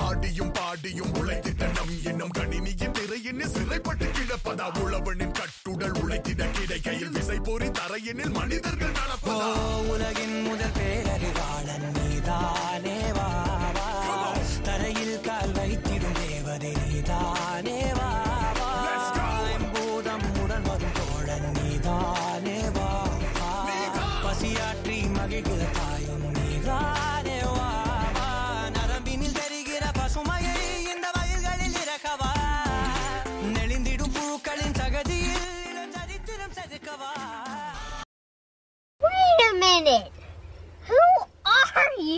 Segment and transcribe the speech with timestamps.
[0.00, 4.66] ஆடியும் பாடியும் உழைத்திட்ட நம் இன்னும் கணினியின் திரையினில் சிறைப்பட்டு கிடப்பதா?
[4.82, 9.48] உழவனின் கட்டுடல் உழைத்திட கிடைக்கையில் விசை போரி தரையினில் மனிதர்கள் நடப்பதா?
[9.88, 12.96] உலகின் முதல் பேரறிவாளன் நீதானே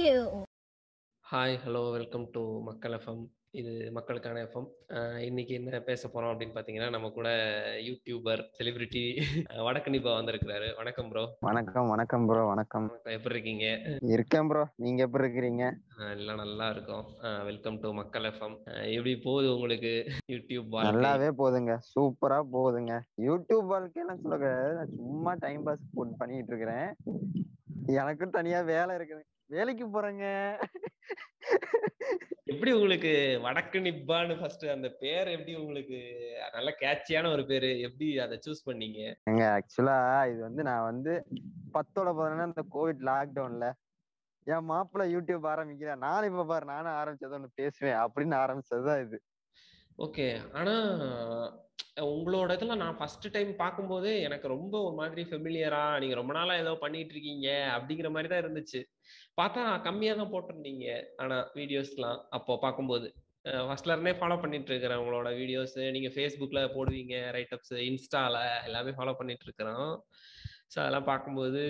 [0.06, 0.20] you?
[1.24, 3.24] Hi hello welcome to Makkal FM
[3.60, 4.68] இது மக்களுக்கான எஃப்எம்
[5.26, 7.28] இன்னைக்கு என்ன பேச போறோம் அப்படின்னு பார்த்தீங்கன்னா நம்ம கூட
[7.86, 9.02] யூடியூபர் செலிபிரிட்டி
[9.66, 10.68] வடக்கணிப்பா வந்திருக்கிறாரு.
[10.80, 12.86] வணக்கம் ப்ரோ வணக்கம் வணக்கம் ப்ரோ வணக்கம்.
[13.16, 13.66] எப்படி இருக்கீங்க?
[14.16, 15.64] இருக்கேன் ப்ரோ நீங்க எப்படி இருக்கிறீங்க?
[16.16, 17.04] எல்லாம் நல்லா இருக்கோம்.
[17.50, 18.56] வெல்கம் டு மக்கள் எஃப்எம்
[18.96, 19.92] எப்படி போகுது உங்களுக்கு
[20.34, 20.76] யூடியூப்?
[20.90, 21.76] நல்லாவே போகுதுங்க.
[21.92, 22.96] சூப்பரா போகுதுங்க.
[23.28, 24.54] யூடியூப் வாழ்க்கையெல்லாம் சொல்ல
[24.98, 25.88] சும்மா டைம் பாஸ்
[26.22, 26.88] பண்ணிட்டு இருக்கிறேன்.
[28.02, 29.24] எனக்கும் தனியா வேலை இருக்குது.
[29.50, 30.24] வேலைக்கு போறேங்க.
[32.44, 35.98] எப்படி உங்களுக்கு வடக்கு நிப்பான்னு ஃபர்ஸ்ட் அந்த பேர் எப்படி உங்களுக்கு
[36.52, 39.00] நல்ல கேட்சியான ஒரு பேரு எப்படி அதை சூஸ் பண்ணீங்க?
[39.24, 39.96] எங்க ஆக்சுவலா
[40.30, 41.12] இது வந்து நான் வந்து
[41.72, 43.68] பத்தோட பதினொன்னா இந்த கோவிட் லாக்டவுன்ல
[44.46, 49.18] என் மாப்பிள்ள யூடியூப் ஆரம்பிக்கிறேன் நானும் இப்ப பாரு நானும் ஆரம்பிச்சது ஒண்ணு பேசுவேன் அப்படின்னு ஆரம்பிச்சதுதான் இது.
[49.98, 50.26] ஓகே.
[50.52, 50.74] ஆனா
[52.08, 56.72] உங்களோட இதெல்லாம் நான் ஃபர்ஸ்ட் டைம் பார்க்கும்போது எனக்கு ரொம்ப ஒரு மாதிரி ஃபெமிலியரா நீங்க ரொம்ப நாளா ஏதோ
[56.74, 57.46] பண்ணிட்டு இருக்கீங்க
[57.76, 58.80] அப்படிங்கிற மாதிரி தான் இருந்துச்சு.
[59.36, 63.08] பார்த்தா கம்மியா தான் போட்டிருந்தீங்க ஆனா வீடியோஸ்லாம் அப்போ பார்க்கும்போது.
[63.66, 69.46] ஃபர்ஸ்ட்ல இருந்தே ஃபாலோ பண்ணிட்டு இருக்கிறேன் உங்களோட வீடியோஸ் நீங்க ஃபேஸ்புக்ல போடுவீங்க ரைட்டப்ஸ் இன்ஸ்டால எல்லாமே ஃபாலோ பண்ணிட்டு
[69.46, 69.90] இருக்கிறோம்.
[70.72, 71.60] ஸோ அதெல்லாம் பார்க்கும்போது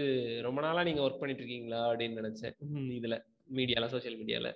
[0.42, 1.82] ரொம்ப நாளா நீங்க ஒர்க் பண்ணிட்டு இருக்கீங்களா?
[1.90, 2.56] அப்படின்னு நினைச்சேன்
[2.98, 3.16] இதுல
[3.58, 4.48] மீடியால சோஷியல் மீடியால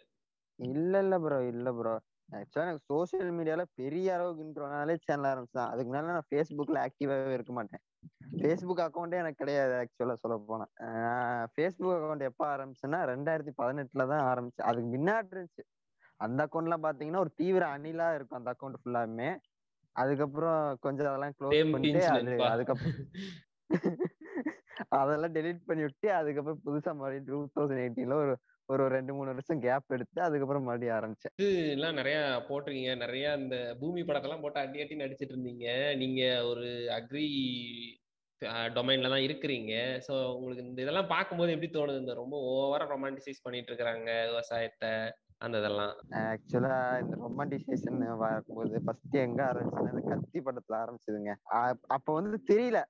[0.58, 1.94] இல்ல இல்ல ப்ரோ இல்ல ப்ரோ
[2.32, 7.52] ஆக்சுவலா எனக்கு சோஷியல் மீடியால பெரிய அளவுக்கு இன்ட்ரோனாலே சேனல் ஆரம்பிச்சேன் அதுக்கு மேல நான் ஃபேஸ்புக்ல ஆக்டிவாவே இருக்க
[7.52, 7.82] மாட்டேன்.
[8.38, 10.66] ஃபேஸ்புக் அக்கௌண்டே எனக்கு கிடையாது ஆக்சுவலா சொல்ல போனா
[11.54, 14.68] ஃபேஸ்புக் அக்கௌண்ட் எப்ப ஆரம்பிச்சேன்னா ரெண்டாயிரத்தி பதினெட்டுல தான் ஆரம்பிச்சேன்.
[14.70, 15.64] அதுக்கு முன்னாடி இருந்துச்சு.
[16.20, 19.30] அந்த அக்கௌண்ட்லாம் பாத்தீங்கன்னா ஒரு தீவிர அணிலா இருக்கும் அந்த அக்கௌண்ட் ஃபுல்லாமே
[19.96, 22.36] அதுக்கப்புறம் கொஞ்சம் அதெல்லாம் க்ளோஸ் பண்ணிட்டு அது.
[22.52, 22.98] அதுக்கப்புறம்
[24.98, 28.32] அதெல்லாம் டெலீட் பண்ணி விட்டு அதுக்கப்புறம் புதுசா மறுபடியும் டூ தௌசண்ட் எயிட்டீன்ல ஒரு
[28.68, 31.34] ஒரு ரெண்டு மூணு வருஷம் கேப் எடுத்து அதுக்கப்புறம் மறுபடியும் ஆரம்பிச்சேன்.
[31.76, 32.18] எல்லாம் நிறைய
[32.48, 32.92] போட்டிருக்கீங்க.
[32.96, 35.66] நிறைய இந்த பூமி படத்தெல்லாம் போட்டு அடி அடி நடிச்சிட்டு இருந்தீங்க.
[36.02, 36.66] நீங்க ஒரு
[36.98, 37.26] அக்ரி
[38.76, 39.72] டொமைன்ல தான் இருக்கிறீங்க.
[40.06, 42.02] ஸோ உங்களுக்கு இந்த இதெல்லாம் பார்க்கும்போது எப்படி தோணுது?
[42.04, 44.90] இந்த ரொம்ப ஓவரா ரொமான்டிசைஸ் பண்ணிட்டு இருக்கிறாங்க விவசாயத்தை
[45.38, 45.94] அந்த இதெல்லாம்.
[46.22, 51.32] ஆக்சுவலா இந்த ரொமான்டிசேஷன் வரும்போது ஃபர்ஸ்ட் எங்க ஆரம்பிச்சுன்னா இந்த கத்தி படத்துல ஆரம்பிச்சதுங்க.
[51.96, 52.80] அப்ப வந்து தெரியல.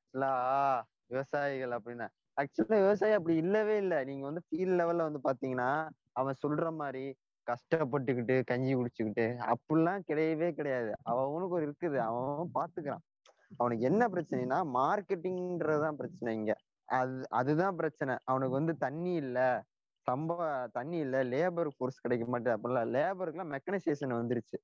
[1.14, 2.08] விவசாயிகள் அப்படின்னா.
[2.37, 4.04] ஆக்சுவலா விவசாயி அப்படி இல்லவே இல்லை.
[4.04, 5.70] நீங்க வந்து ஃபீல்ட் லெவல்ல வந்து பாத்தீங்கன்னா
[6.12, 7.04] அவன் சொல்ற மாதிரி
[7.47, 10.91] கஷ்டப்பட்டுக்கிட்டு கஞ்சி குடிச்சுக்கிட்டு அப்படிலாம் கிடையவே கிடையாது.
[11.12, 11.98] அவனுக்கு ஒரு இருக்குது.
[12.09, 13.04] அவன் பாத்துக்கிறான்.
[13.59, 16.53] அவனுக்கு என்ன பிரச்சனைனா மார்க்கெட்டிங்ன்றதுதான் பிரச்சனை இங்க.
[16.88, 18.15] அது அதுதான் பிரச்சனை.
[18.25, 19.38] அவனுக்கு வந்து தண்ணி இல்ல.
[20.06, 21.25] சம்பவ தண்ணி இல்ல.
[21.32, 22.56] லேபர் ஃபோர்ஸ் கிடைக்க மாட்டேது.
[22.56, 24.59] அப்படிலாம் லேபருக்குலாம் மெக்கனைசேஷன் வந்துருச்சு.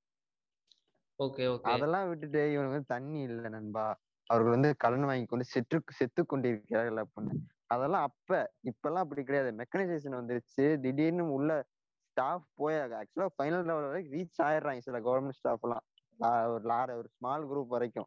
[1.69, 3.85] அதெல்லாம் விட்டுட்டு இவனுக்கு வந்து தண்ணி இல்ல நண்பா.
[4.29, 7.35] அவர்கள் வந்து கடன் வாங்கி கொண்டு செத்து செத்து கொண்டிருக்கிறார்கள் அப்படின்னு.
[7.69, 8.51] அதெல்லாம் அப்ப.
[8.63, 9.55] இப்பெல்லாம் அப்படி கிடையாது.
[9.55, 10.79] மெக்கனைசேஷன் வந்துருச்சு.
[10.79, 11.63] திடீர்னு உள்ள
[12.09, 15.81] ஸ்டாஃப் போய் ஆக்சுவலா ஃபைனல் லெவல் வரைக்கும் ரீச் ஆயிடுறாங்க சில கவர்மெண்ட் ஸ்டாஃப் எல்லாம்.
[16.19, 18.05] லா- ஒரு லார ஒரு ஸ்மால் குரூப் வரைக்கும்.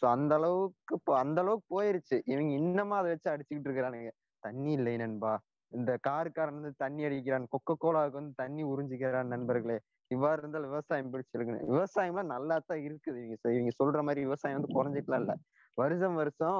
[0.00, 2.22] ஸோ அந்த அளவுக்கு இப்போ அந்த அளவுக்கு போயிருச்சு.
[2.24, 4.10] இவங்க இன்னமும் அதை வச்சு அடிச்சுக்கிட்டு இருக்கிறானுங்க.
[4.38, 5.40] தண்ணி இல்லை நண்பா.
[5.68, 7.46] இந்த காருக்காரன் வந்து தண்ணி அடிக்கிறான்.
[7.46, 9.78] கொக்கோ கோலாவுக்கு வந்து தண்ணி உறிஞ்சிக்கிறான் நண்பர்களே.
[10.06, 11.68] இவ்வாறு இருந்தால் விவசாயம் பிடிச்சிருக்குன்னு.
[11.68, 13.24] விவசாயம்லாம் நல்லா தான் இருக்குது.
[13.24, 15.34] இவங்க இவங்க சொல்ற மாதிரி விவசாயம் வந்து குறைஞ்சிக்கலாம் இல்லை
[15.80, 16.58] வருஷம் வருஷம்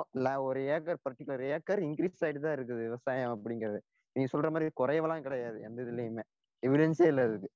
[0.49, 3.79] ஒரு ஏக்கர் பர்டிகுலர் ஏக்கர் இன்க்ரீஸ் ஆயிட்டு தான் இருக்குது விவசாயம் அப்படிங்கிறது.
[4.17, 6.25] நீங்க சொல்ற மாதிரி குறையவெல்லாம் கிடையாது எந்த இதுலயுமே.
[6.63, 7.49] எவிடன்ஸே இல்ல அதுக்கு.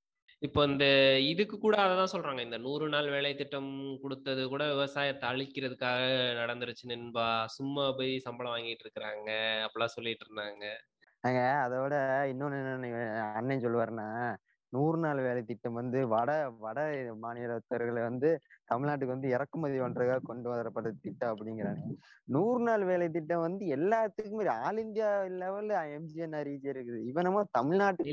[0.42, 0.86] இப்போ இந்த
[1.32, 2.40] இதுக்கு கூட அததான் சொல்றாங்க.
[2.46, 3.70] இந்த நூறு நாள் வேலை திட்டம்
[4.04, 6.00] கொடுத்தது கூட விவசாயத்தை அழிக்கிறதுக்காக
[6.40, 7.26] நடந்துருச்சு நண்பா.
[7.56, 9.30] சும்மா போய் சம்பளம் வாங்கிட்டு இருக்கிறாங்க.
[9.66, 10.64] அப்படிலாம் சொல்லிட்டு இருந்தாங்க.
[11.24, 11.94] நாங்க அதோட
[12.32, 14.08] இன்னொன்னு என்ன அண்ணன் சொல்லுவாருன்னா
[14.72, 16.80] நூறு நாள் வேலை திட்டம் வந்து வட வட
[17.22, 18.40] மாநிலத்தர்களை வந்து
[18.74, 21.96] தமிழ்நாட்டுக்கு வந்து இறக்குமதி பண்றதுக்காக கொண்டு வரப்பட்ட திட்டம் அப்படிங்கிறாங்க.
[22.24, 27.14] நூறு நாள் வேலை திட்டம் வந்து எல்லாத்துக்குமே ஆல் இந்தியா லெவல்ல எம்ஜிஎன் அறிவிச்சு இருக்குது.
[27.14, 28.12] இவனமோ தமிழ்நாட்டுக்கு.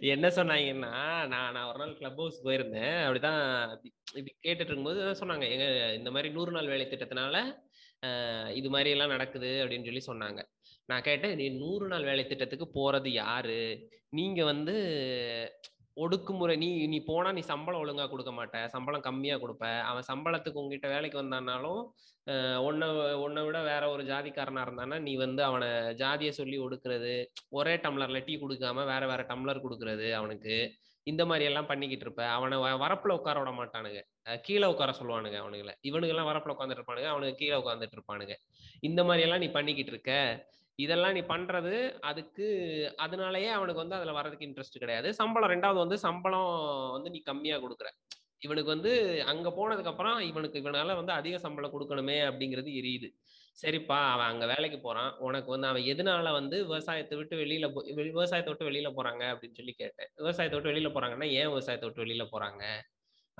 [0.00, 3.06] என்ன சொன்னாங்கன்னா நான் நான் ஒரு நாள் கிளப் ஹவுஸ் போயிருந்தேன்.
[3.06, 3.76] அப்படிதான்
[4.14, 5.50] இப்படி- கேட்டுட்டு இருக்கும்போது சொன்னாங்க.
[5.50, 7.58] எங்க இந்த மாதிரி நூறு நாள் வேலை திட்டத்தினால
[8.06, 10.42] ஆஹ், இது மாதிரி எல்லாம் நடக்குது அப்படின்னு சொல்லி சொன்னாங்க.
[10.90, 13.88] நான் கேட்டேன் நீ நூறு நாள் வேலை திட்டத்துக்கு போறது யாரு?
[14.10, 14.74] நீங்க வந்து
[15.96, 19.80] ஒடுக்குமுறை நீ நீ போனா நீ சம்பளம் ஒழுங்கா கொடுக்க மாட்ட சம்பளம் கம்மியா கொடுப்ப.
[19.80, 21.82] அவன் சம்பளத்துக்கு உங்ககிட்ட வேலைக்கு வந்தானாலும்
[22.56, 28.22] உன்னை உன்னை விட வேற ஒரு ஜாதிக்காரனா இருந்தானா நீ வந்து அவனை ஜாதியை சொல்லி ஒடுக்குறது ஒரே டம்ளர்ல
[28.24, 30.74] டீ கொடுக்காம வேற வேற டம்ளர் கொடுக்கறது அவனுக்கு.
[31.02, 32.24] இந்த மாதிரி எல்லாம் பண்ணிக்கிட்டு இருப்ப.
[32.26, 34.00] அவனை வ- வரப்புல உட்கார விட மாட்டானுங்க.
[34.40, 35.72] கீழே உட்கார சொல்லுவானுங்க அவனுங்களை.
[35.80, 38.34] இவனுக்கு எல்லாம் வரப்புல உட்காந்துட்டு இருப்பானுங்க அவனுக்கு கீழே உட்காந்துட்டு இருப்பானுங்க.
[38.80, 40.12] இந்த மாதிரி எல்லாம் நீ பண்ணிக்கிட்டு இருக்க.
[40.84, 41.74] இதெல்லாம் நீ பண்றது
[42.10, 42.46] அதுக்கு
[43.04, 45.08] அதனாலயே அவனுக்கு வந்து அதுல வர்றதுக்கு இன்ட்ரெஸ்ட் கிடையாது.
[45.20, 46.50] சம்பளம் ரெண்டாவது வந்து சம்பளம்
[46.96, 47.90] வந்து நீ கம்மியா கொடுக்குற.
[48.46, 48.92] இவனுக்கு வந்து
[49.32, 53.08] அங்க போனதுக்கு அப்புறம் இவனுக்கு இவனால வந்து அதிக சம்பளம் கொடுக்கணுமே அப்படிங்கிறது எரியுது.
[53.58, 55.10] சரிப்பா அவன் அங்க வேலைக்கு போறான்.
[55.26, 57.80] உனக்கு வந்து அவன் எதனால வந்து விவசாயத்தை விட்டு வெளியில போ
[58.10, 60.10] விவசாயத்தை விட்டு வெளியில போறாங்க அப்படின்னு சொல்லி கேட்டேன்.
[60.20, 62.62] விவசாயத்தை விட்டு வெளியில போறாங்கன்னா ஏன் விவசாயத்தை விட்டு வெளியில போறாங்க?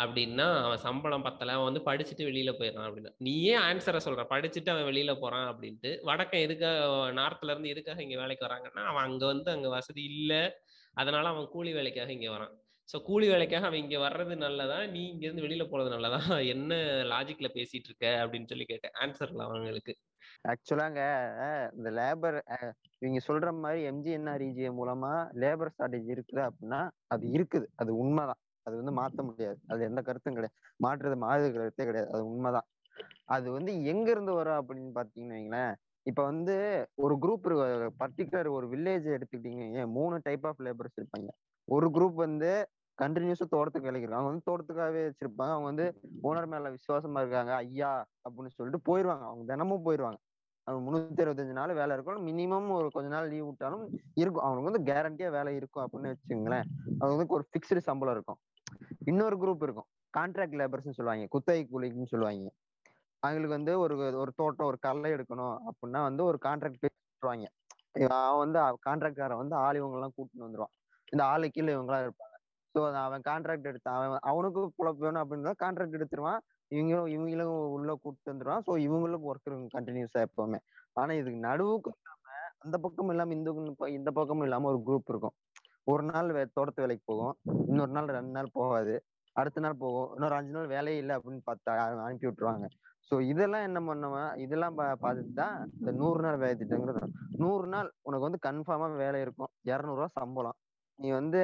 [0.00, 3.12] அப்படின்னா அவன் சம்பளம் பத்தல அவன் வந்து படிச்சுட்டு வெளியில போயிடறான் அப்படின்னா.
[3.26, 6.80] நீயே ஆன்சரை சொல்ற படிச்சுட்டு அவன் வெளியில போறான் அப்படின்ட்டு வடக்கம் எதுக்காக
[7.18, 10.42] நார்த்ல இருந்து எதுக்காக இங்க வேலைக்கு வராங்கன்னா அவன் அங்க வந்து அங்க வசதி இல்லை
[10.96, 12.54] அதனால அவன் கூலி வேலைக்காக இங்க வரான்.
[12.88, 14.78] ஸோ கூலி வேலைக்காக அவன் இங்க வர்றது நல்லதா?
[14.92, 16.18] நீ இங்க இருந்து வெளியில போறது நல்லதா?
[16.54, 16.72] என்ன
[17.12, 18.06] லாஜிக்ல பேசிட்டு இருக்க?
[18.22, 18.94] அப்படின்னு சொல்லி கேட்டேன்.
[19.02, 19.92] ஆன்சர்ல அவங்களுக்கு.
[20.50, 21.00] ஆக்சுவலாங்க
[21.76, 22.38] இந்த லேபர்
[23.02, 25.12] இவங்க சொல்ற மாதிரி எம்ஜிஎன்ஆர்இஜிஏ மூலமா
[25.42, 27.66] லேபர் ஷார்டேஜ் இருக்குது அப்படின்னா அது இருக்குது.
[27.76, 28.40] அது உண்மைதான்.
[28.70, 29.58] அது வந்து மாத்த முடியாது.
[29.68, 30.56] அது எந்த கருத்தும் கிடையாது.
[30.80, 32.10] மாற்றுறது மாறு கருத்தே கிடையாது.
[32.12, 32.68] அது உண்மைதான்.
[33.28, 35.74] அது வந்து எங்க இருந்து வரும் அப்படின்னு பாத்தீங்கன்னு வைங்களேன்.
[36.06, 36.54] இப்ப வந்து
[36.98, 37.46] ஒரு குரூப்
[38.00, 41.30] பர்டிகுலர் ஒரு வில்லேஜ் எடுத்துக்கிட்டீங்க மூணு டைப் ஆஃப் லேபர்ஸ் இருப்பாங்க.
[41.68, 42.50] ஒரு குரூப் வந்து
[42.98, 44.22] கண்டினியூஸா தோட்டத்துக்கு வேலைக்கு இருக்காங்க.
[44.22, 45.52] அவங்க வந்து தோட்டத்துக்காகவே வச்சிருப்பாங்க.
[45.52, 45.86] அவங்க வந்து
[46.22, 47.52] ஓனர் மேல விசுவாசமா இருக்காங்க.
[47.62, 47.92] ஐயா
[48.24, 49.24] அப்படின்னு சொல்லிட்டு போயிருவாங்க.
[49.24, 50.20] அவங்க தினமும் போயிருவாங்க.
[50.66, 53.84] அவங்க முந்நூத்தி அறுபத்தஞ்சு நாள் வேலை இருக்கும் மினிமம் ஒரு கொஞ்ச நாள் லீவ் விட்டாலும்
[54.14, 54.44] இருக்கும்.
[54.46, 56.66] அவனுக்கு வந்து கேரண்டியா வேலை இருக்கும் அப்படின்னு வச்சுங்களேன்
[57.00, 58.38] அவங்க வந்து ஒரு ஃபிக்ஸ்டு சம்பளம் இருக்கும்.
[59.10, 59.88] இன்னொரு குரூப் இருக்கும்.
[60.14, 61.26] கான்ட்ராக்ட் லேபர்ஸ்னு சொல்லுவாங்க.
[61.30, 62.50] குத்தகை கூலிக்குன்னு சொல்லுவாங்க.
[63.22, 67.46] அவங்களுக்கு வந்து ஒரு ஒரு தோட்டம் ஒரு கல்லை எடுக்கணும் அப்படின்னா வந்து ஒரு கான்ட்ராக்ட் பேசுவாங்க
[68.20, 70.74] அவன் வந்து கான்ட்ராக்டாரன் வந்து ஆள் இவங்கெல்லாம் கூட்டின்னு வந்துருவான்.
[71.12, 72.36] இந்த ஆளு கீழே இவங்களாம் இருப்பாங்க.
[72.74, 73.96] ஸோ அவன் கான்ட்ராக்ட் எடுத்தான்.
[73.98, 76.40] அவன் அவனுக்கு பொழப்பு வேணும் அப்படின்னா கான்ட்ராக்ட் எடுத்துருவான்.
[76.70, 78.62] இவங்களும் இவங்களும் உள்ள கூப்பிட்டு வந்துருவான்.
[78.66, 80.60] ஸோ இவங்களும் ஒர்க் இருக்கும் கண்டினியூஸா எப்பவுமே.
[80.96, 82.26] ஆனா இதுக்கு நடுவுக்கும் இல்லாம
[82.60, 83.50] அந்த பக்கமும் இல்லாம இந்த
[83.92, 85.34] இந்த பக்கமும் இல்லாம ஒரு குரூப் இருக்கும்.
[85.84, 87.36] ஒரு நாள் வே- தோட்டத்து வேலைக்கு போகும்
[87.66, 89.04] இன்னொரு நாள் ரெண்டு நாள் போகாது.
[89.32, 92.68] அடுத்த நாள் போகும் இன்னொரு அஞ்சு நாள் வேலையே இல்லை அப்படின்னு பார்த்தா அனுப்பி விட்டுருவாங்க.
[93.10, 94.34] ஸோ இதெல்லாம் என்ன பண்ணுவேன்?
[94.34, 97.06] இதெல்லாம் பா- பார்த்துட்டு தான் இந்த நூறு நாள் வேலை திட்டங்கிறது
[97.36, 99.48] நூறு நாள் உனக்கு வந்து கன்ஃபார்மாக வேலை இருக்கும்.
[99.64, 100.54] இரநூறுவா சம்பளம்.
[100.94, 101.38] நீ வந்து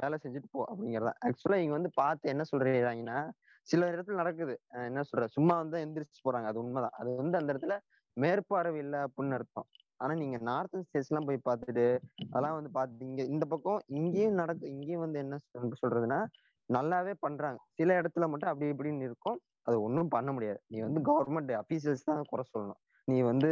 [0.00, 3.30] வேலை செஞ்சுட்டு போ அப்படிங்கிறதா ஆக்சுவலாக இங்கே வந்து பார்த்து என்ன சொல்கிறீங்கன்னா
[3.62, 4.60] சில இடத்துல நடக்குது.
[4.68, 5.24] என்ன சொல்ற?
[5.26, 6.44] சும்மா வந்து எந்திரிச்சு போறாங்க.
[6.44, 6.90] அது உண்மைதான்.
[6.92, 7.78] அது வந்து அந்த இடத்துல
[8.12, 9.66] மேற்பார்வை இல்லை அப்படின்னு அர்த்தம்.
[10.02, 11.86] ஆனா நீங்க நார்த் ஸ்டேட்ஸ் எல்லாம் போய் பார்த்துட்டு
[12.30, 15.38] அதெல்லாம் வந்து பார்த்து இங்க இந்த பக்கம் இங்கேயும் நடக்கு இங்கேயும் வந்து என்ன
[15.82, 16.20] சொல்றதுன்னா
[16.68, 17.58] நல்லாவே பண்றாங்க.
[17.72, 19.38] சில இடத்துல மட்டும் அப்படி இப்படின்னு இருக்கும்.
[19.62, 20.60] அது ஒன்றும் பண்ண முடியாது.
[20.68, 22.80] நீ வந்து கவர்மெண்ட் அபிஷியல்ஸ் தான் குறை சொல்லணும்.
[23.08, 23.50] நீ வந்து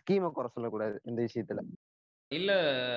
[0.00, 1.60] ஸ்கீமை குறை சொல்லக்கூடாது இந்த விஷயத்துல.
[2.30, 2.52] இல்ல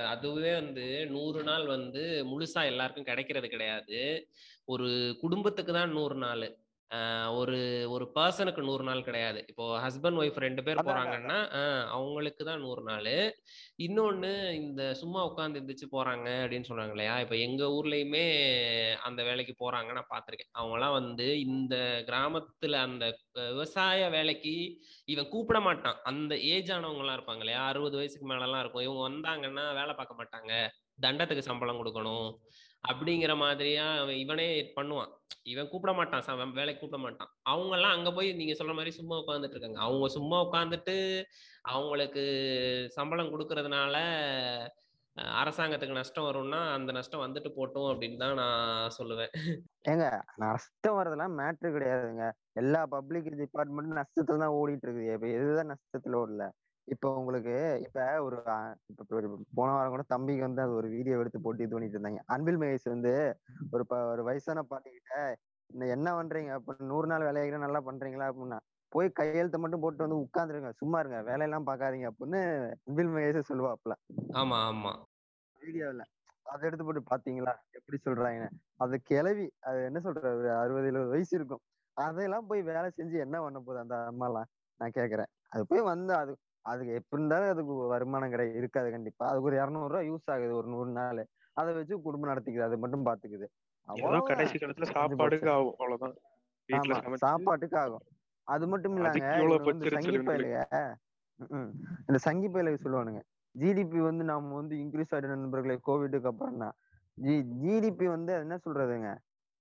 [0.06, 4.00] அதுவே வந்து நூறு நாள் வந்து முழுசா எல்லாருக்கும் கிடைக்கிறது கிடையாது.
[4.66, 4.88] ஒரு
[5.22, 6.48] குடும்பத்துக்கு தான் நூறு நாள்.
[7.32, 7.58] ஒரு
[7.90, 9.46] ஒரு பர்சனுக்கு நூறு நாள் கிடையாது.
[9.48, 13.10] இப்போ ஹஸ்பண்ட் ஒய்ஃப் ரெண்டு பேர் போறாங்கன்னா ஆஹ் அவங்களுக்கு தான் நூறு நாள்.
[13.78, 17.20] இன்னொன்னு இந்த சும்மா உட்காந்து எந்திரிச்சு போறாங்க அப்படின்னு சொல்றாங்க இல்லையா?
[17.20, 18.26] இப்போ எங்க ஊர்லயுமே
[19.02, 20.52] அந்த வேலைக்கு போறாங்க நான் பார்த்திருக்கேன்.
[20.54, 21.76] அவங்கலாம் வந்து இந்த
[22.10, 23.06] கிராமத்துல அந்த
[23.52, 24.56] விவசாய வேலைக்கு
[25.06, 26.00] இவன் கூப்பிட மாட்டான்.
[26.04, 27.66] அந்த ஏஜ் ஆனவங்க எல்லாம் இருப்பாங்க இல்லையா?
[27.66, 28.88] அறுபது வயசுக்கு மேல எல்லாம் இருக்கும்.
[28.88, 30.54] இவங்க வந்தாங்கன்னா வேலை பார்க்க மாட்டாங்க.
[31.02, 32.30] தண்டத்துக்கு சம்பளம் கொடுக்கணும்.
[32.88, 35.12] அப்படிங்கிற மாதிரியா அவன் இவனே பண்ணுவான்.
[35.44, 36.54] இவன் கூப்பிட மாட்டான்.
[36.54, 37.32] வேலைக்கு கூப்பிட மாட்டான்.
[37.42, 39.80] அவங்க எல்லாம் அங்க போய் நீங்க சொல்ற மாதிரி சும்மா உட்காந்துட்டு இருக்காங்க.
[39.80, 41.24] அவங்க சும்மா உட்காந்துட்டு
[41.62, 42.24] அவங்களுக்கு
[42.90, 43.98] சம்பளம் கொடுக்கறதுனால
[45.18, 49.32] அரசாங்கத்துக்கு நஷ்டம் வரும்னா அந்த நஷ்டம் வந்துட்டு போட்டோம் அப்படின்னு தான் நான் சொல்லுவேன்.
[49.90, 52.32] ஏங்க நஷ்டம் வர்றதெல்லாம் மேட்ரு கிடையாதுங்க.
[52.54, 55.14] எல்லா பப்ளிக் டிபார்ட்மெண்ட்டும் நஷ்டத்துல தான் ஓடிட்டு இருக்குது.
[55.14, 56.46] இப்ப எதுதான் நஷ்டத்துல ஓடல?
[56.90, 57.54] இப்ப உங்களுக்கு
[57.86, 58.38] இப்ப ஒரு
[58.92, 59.04] இப்ப
[59.58, 62.22] போன வாரம் கூட தம்பிக்கு வந்து அது ஒரு வீடியோ எடுத்து போட்டு இது பண்ணிட்டு இருந்தாங்க.
[62.28, 63.14] அன்பில் மகேஷ் வந்து
[63.74, 65.14] ஒரு ஒரு வயசான பாட்டிக்கிட்ட
[65.70, 66.52] இந்த என்ன பண்றீங்க?
[66.58, 68.30] அப்ப நூறு நாள் வேலையாக நல்லா பண்றீங்களா?
[68.32, 68.60] அப்படின்னா
[68.92, 71.20] போய் கையெழுத்தை மட்டும் போட்டு வந்து உட்காந்துருங்க சும்மா இருங்க.
[71.30, 72.42] வேலையெல்லாம் பார்க்காதீங்க அப்படின்னு
[72.88, 73.96] அன்பில் மகேஷ் சொல்லுவாப்ல.
[74.40, 74.94] ஆமா ஆமா.
[75.62, 76.04] வீடியோல
[76.46, 77.54] அதை எடுத்து போட்டு பாத்தீங்களா?
[77.72, 78.46] எப்படி சொல்றாங்க
[78.80, 81.64] அது கிளவி அது என்ன சொல்ற ஒரு அறுபது எழுபது வயசு இருக்கும்.
[81.98, 84.50] அதையெல்லாம் போய் வேலை செஞ்சு என்ன பண்ண போகுது அந்த அம்மாலாம்?
[84.80, 85.30] நான் கேக்குறேன்.
[85.50, 86.32] அது போய் வந்து அது
[86.66, 89.26] அதுக்கு எப்படி இருந்தாலும் அதுக்கு வருமானம் கிடையாது இருக்காது கண்டிப்பா.
[89.30, 91.22] அதுக்கு ஒரு இரநூறு ரூபா யூஸ் ஆகுது ஒரு நூறு நாள்.
[91.58, 93.48] அதை வச்சு குடும்பம் நடத்திக்குது அது மட்டும் பாத்துக்குது.
[94.30, 95.50] கடைசி காலத்துல சாப்பாடுக்கு.
[95.50, 96.16] ஆகும் அவ்வளவுதான்.
[97.26, 98.06] சாப்பாட்டுக்கு ஆகும்.
[98.48, 99.26] அது மட்டும் இல்லாங்க
[99.96, 100.18] சங்கி
[101.40, 101.70] ம்ம்.
[102.08, 103.20] இந்த சங்கி பயலுக சொல்லுவானுங்க
[103.56, 106.76] ஜிடிபி வந்து நாம வந்து இன்க்ரீஸ் ஆயிடும் நண்பர்களே கோவிடுக்கு அப்புறம் தான்
[107.18, 109.10] ஜி ஜிடிபி வந்து என்ன சொல்றதுங்க?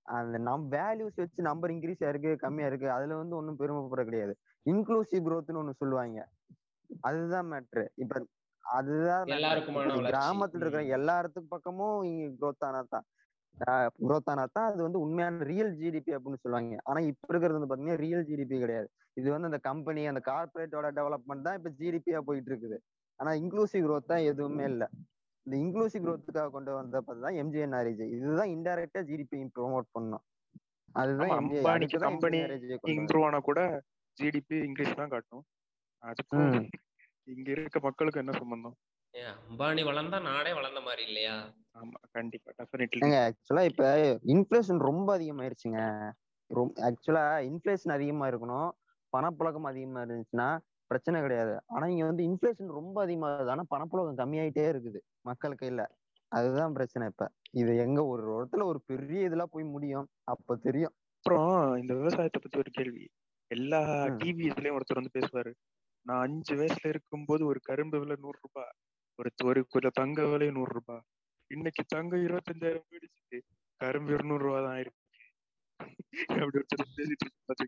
[0.05, 4.33] அந்த நம் வேல்யூஸ் வச்சு நம்பர் இன்க்ரீஸ் ஆயிருக்கு கம்மியா இருக்கு அதுல வந்து ஒன்றும் பெருமைப்பட கிடையாது.
[4.65, 6.19] இன்க்ளூசிவ் growthன்னு ஒண்ணு சொல்லுவாங்க.
[7.07, 8.21] அதுதான் மேட்ரு இப்ப
[8.63, 9.29] அதுதான்.
[9.35, 9.93] எல்லாருக்குமான.
[10.09, 10.83] கிராமத்துல இருக்கிற.
[10.97, 13.05] எல்லாத்துக்கு பக்கமும் இங்க growth ஆனாதான்
[14.05, 16.77] growth ஆனாதான் அது வந்து உண்மையான ரியல் ஜிடிபி அப்படின்னு சொல்லுவாங்க.
[16.83, 18.87] ஆனா இப்ப இருக்கிறது வந்து பாத்தீங்கன்னா ரியல் ஜிடிபி கிடையாது.
[19.17, 22.77] இது வந்து அந்த கம்பெனி அந்த கார்பரேட்டோட டெவலப்மெண்ட் தான் இப்ப ஜிடிபியா போயிட்டு இருக்குது
[23.19, 24.83] ஆனா இன்க்ளூசிவ் growth தான் எதுவுமே இல்ல.
[25.45, 30.23] இந்த இன்க்ளூசிவ் growthக்காக கொண்டு வந்தப்பதான் எம்ஜிஎன்ஆர்ஏஜி இதுதான் இன்டைரக்டா ஜிடிபி ப்ரோமோட் பண்ணோம்.
[30.95, 31.63] அதுதான் வந்தது.
[32.95, 33.59] இம்ப்ரூவ் ஆனா கூட
[34.17, 35.43] ஜிடிபி இன்க்ரீஸ் தான் காட்டும்.
[36.03, 36.69] அதுக்கும்.
[37.23, 38.75] இங்க இருக்க மக்களுக்கு என்ன சம்பந்தம்?
[39.13, 41.53] அம்பானி வளர்ந்தா நாடே வளர்ந்த மாதிரி இல்லையா?
[41.73, 43.85] ஆமா கண்டிப்பா டெஃபினெட்லி ஆக்சுவலா இப்ப
[44.25, 46.11] இன்ஃபிளேஷன் ரொம்ப அதிகமாயிருச்சுங்க.
[46.49, 48.69] ரொம்ப ஆக்சுவலா இன்ஃபிளேஷன் அதிகமா இருக்கணும்.
[49.17, 51.59] பணப்புழக்கம் அதிகமா இருந்துச்சுன்னா பிரச்சனை கிடையாது.
[51.67, 53.49] ஆனா இங்க வந்து இன்ஃபிளேஷன் ரொம்ப அதிகமாகுது.
[53.49, 55.85] ஆனா பணப்புழக்கம் கம்மியாயிட்டே இருக்குது மக்கள் கையில.
[56.27, 57.31] அதுதான் பிரச்சனை இப்ப.
[57.51, 60.07] இது எங்க ஒரு இடத்துல ஒரு பெரிய இதுல போய் முடியும்.
[60.23, 60.93] அப்ப தெரியும்.
[61.15, 63.09] அப்புறம் இந்த விவசாயத்தை பத்தி ஒரு கேள்வி.
[63.47, 64.17] எல்லா ம்.
[64.17, 65.51] டிவிஸ்லயும் ஒருத்தர் வந்து பேசுவாரு.
[66.09, 68.71] நான் அஞ்சு வயசுல இருக்கும்போது ஒரு கரும்பு விலை நூறு ரூபாய்
[69.19, 71.03] ஒரு ஒரு கிலோ தங்க விலை நூறு ரூபாய்
[71.51, 73.37] இன்னைக்கு தங்கம் இருபத்தஞ்சாயிரம் போயிடுச்சு
[73.81, 74.97] கரும்பு இருநூறு ரூபா தான் ஆயிருக்கு.
[76.35, 77.67] அப்படி ஒருத்தர் பேசிட்டு.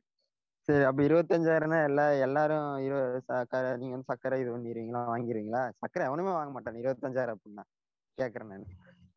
[0.67, 2.97] சரி அப்ப இருபத்தஞ்சாயிரம்னா எல்லா எல்லாரும் இரு
[3.29, 5.63] சக்கரை நீங்க வந்து சக்கரை இது பண்ணிடுவீங்களா வாங்கிடுவீங்களா?
[5.81, 7.63] சக்கரை எவனுமே வாங்க மாட்டான் இருபத்தஞ்சாயிரம் அப்படின்னா.
[8.17, 8.67] கேக்குறேன் நான்.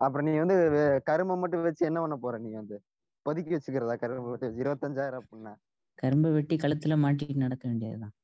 [0.00, 0.56] அப்புறம் நீ வந்து
[1.04, 2.78] கரும்பை மட்டும் வச்சு என்ன பண்ண போற நீ வந்து?
[3.26, 5.54] ஒதுக்கி வச்சுக்கிறதா கரும்பு இருபத்தஞ்சாயிரம் அப்படின்னா?
[5.98, 8.14] கரும்பை வெட்டி கழுத்துல மாட்டிட்டு நடக்க வேண்டியதுதான்.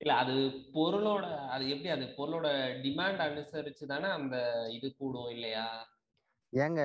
[0.00, 0.32] இல்ல அது
[0.74, 1.88] பொருளோட அது எப்படி?
[1.88, 2.48] அது பொருளோட
[2.84, 4.36] டிமாண்ட் அனுசரிச்சு தானே அந்த
[4.72, 5.66] இது கூடும் இல்லையா?
[6.52, 6.82] ஏங்க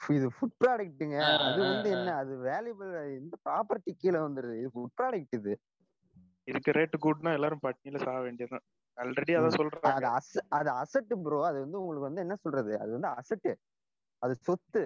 [0.00, 1.90] இது ஃபுட் ப்ராடக்ட்டுங்க அது வந்து.
[1.96, 2.14] என்ன?
[2.22, 4.56] அது வேல்யூபிள் இந்த ப்ராப்பர்ட்டி கீழே வந்துருது?
[4.60, 5.54] இது ஃபுட் ப்ராடக்ட் இது.
[6.48, 8.64] இதுக்கு ரேட்டு கூட்டினா எல்லாரும் பட்னியில சாக வேண்டியதுதான்.
[8.98, 10.08] ஆல்ரெடி அதான் அது சொல்றாங்க.
[10.18, 12.72] அச அது அசட்டு ப்ரோ அது வந்து உங்களுக்கு வந்து என்ன சொல்றது?
[12.78, 13.52] அது வந்து அசட்டு.
[14.22, 14.82] அது சொத்து.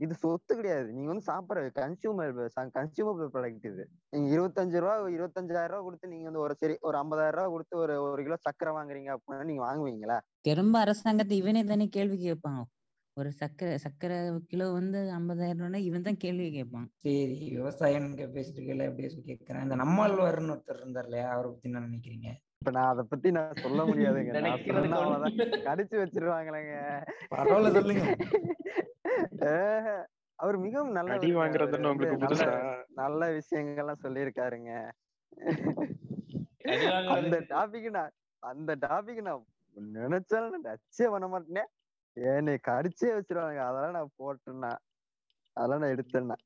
[0.00, 0.88] இது சொத்து கிடையாது.
[0.92, 2.32] நீங்க வந்து சாப்பிடுற கன்சியூமர்
[2.76, 3.84] கன்சியூமர் ப்ராடக்ட் இது.
[4.12, 7.94] நீங்க இருபத்தஞ்சு ரூபா இருபத்தஞ்சாயிரம் ரூபா கொடுத்து நீங்க வந்து ஒரு சரி ஒரு ஐம்பதாயிரம் ரூபா கொடுத்து ஒரு
[8.06, 10.18] ஒரு கிலோ சக்கரை வாங்குறீங்க அப்படின்னா நீங்க வாங்குவீங்களா?
[10.40, 12.60] திரும்ப அரசாங்கத்தை இவனே தானே கேள்வி கேட்பான்
[13.16, 14.16] ஒரு சக்கரை சக்கரை
[14.50, 16.86] கிலோ வந்து ஐம்பதாயிரம் ரூபாய் இவன் தான் கேள்வி கேட்பான்.
[17.04, 17.16] சரி
[17.54, 19.64] விவசாயம் பேசிட்டு இருக்கல அப்படியே சொல்லி கேட்கிறேன்.
[19.66, 21.26] இந்த நம்மாழ்வார்னு ஒருத்தர் இருந்தார் இல்லையா?
[21.32, 22.28] அவரை பத்தி என்ன நினைக்கிறீங்க?
[22.60, 24.32] இப்ப நான் அதை பத்தி நான் சொல்ல முடியாதுங்க.
[25.68, 26.76] கடிச்சு வச்சிருவாங்களேங்க.
[27.32, 28.04] பரவாயில்ல சொல்லுங்க.
[30.38, 32.52] அவர் மிகவும் நல்ல அடி வாங்குறதுன்னு உங்களுக்கு நல்ல புதுசா?
[33.00, 34.72] நல்ல விஷயங்கள்லாம் சொல்லியிருக்காருங்க.
[37.14, 38.12] அந்த டாபிக் நான்
[38.42, 39.46] அந்த டாபிக் நான்
[39.98, 41.64] நினைச்சாலும் நான் டச்சே பண்ண மாட்டேனே.
[42.16, 43.60] என்னை கடிச்சே வச்சிருவாங்க.
[43.68, 44.72] அதெல்லாம் நான் போட்டேன்னா
[45.56, 46.36] அதெல்லாம் நான் எடுத்தேன்னா.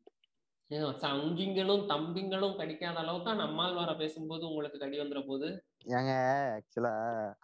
[1.02, 5.48] சங்கிங்களும் தம்பிங்களும் கடிக்காத அளவுக்கு நம்மால் பேசும்போது உங்களுக்கு கடி வந்துற போது?
[5.96, 6.12] ஏங்க
[6.54, 6.92] ஆக்சுவலா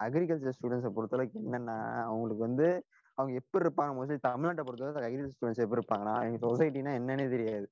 [0.05, 2.67] அக்ரிகல்ச்சர் ஸ்டூடெண்ட்ஸை பொறுத்தளவுக்கு என்னன்னா அவங்களுக்கு வந்து
[3.19, 3.93] அவங்க எப்படி இருப்பாங்க?
[3.97, 7.67] மோஸ்ட்லி தமிழ்நாட்டை பொறுத்தவரை அக்ரிகல்ச்சர் ஸ்டூடெண்ட்ஸ் எப்படி இருப்பாங்கன்னா எங்க சொசைட்டினா என்னன்னே தெரியாது.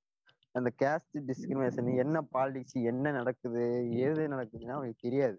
[0.56, 3.64] அந்த கேஸ்ட் டிஸ்கிரிமினேஷன் என்ன பாலிடிக்ஸ் என்ன நடக்குது
[4.06, 5.38] ஏது நடக்குதுன்னா அவங்களுக்கு தெரியாது.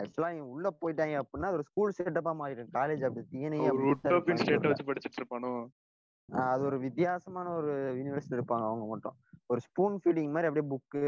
[0.00, 2.72] ஆக்சுவலா இவங்க உள்ள போயிட்டாங்க அப்படின்னா அது ஒரு ஸ்கூல் செட்டப்பா மாறிடும்.
[2.78, 5.52] காலேஜ் அப்படி தீனே ஒரு உட்டோபியன் ஸ்டேட்டை வச்சு படிச்சிட்டு இருப்பானோ?
[6.28, 9.16] அது ஒரு வித்தியாசமான ஒரு யூனிவர்சிட்டி இருப்பாங்க அவங்க மட்டும்.
[9.50, 11.02] ஒரு ஸ்பூன் ஃபீடிங் மாதிரி அப்படியே புக்கு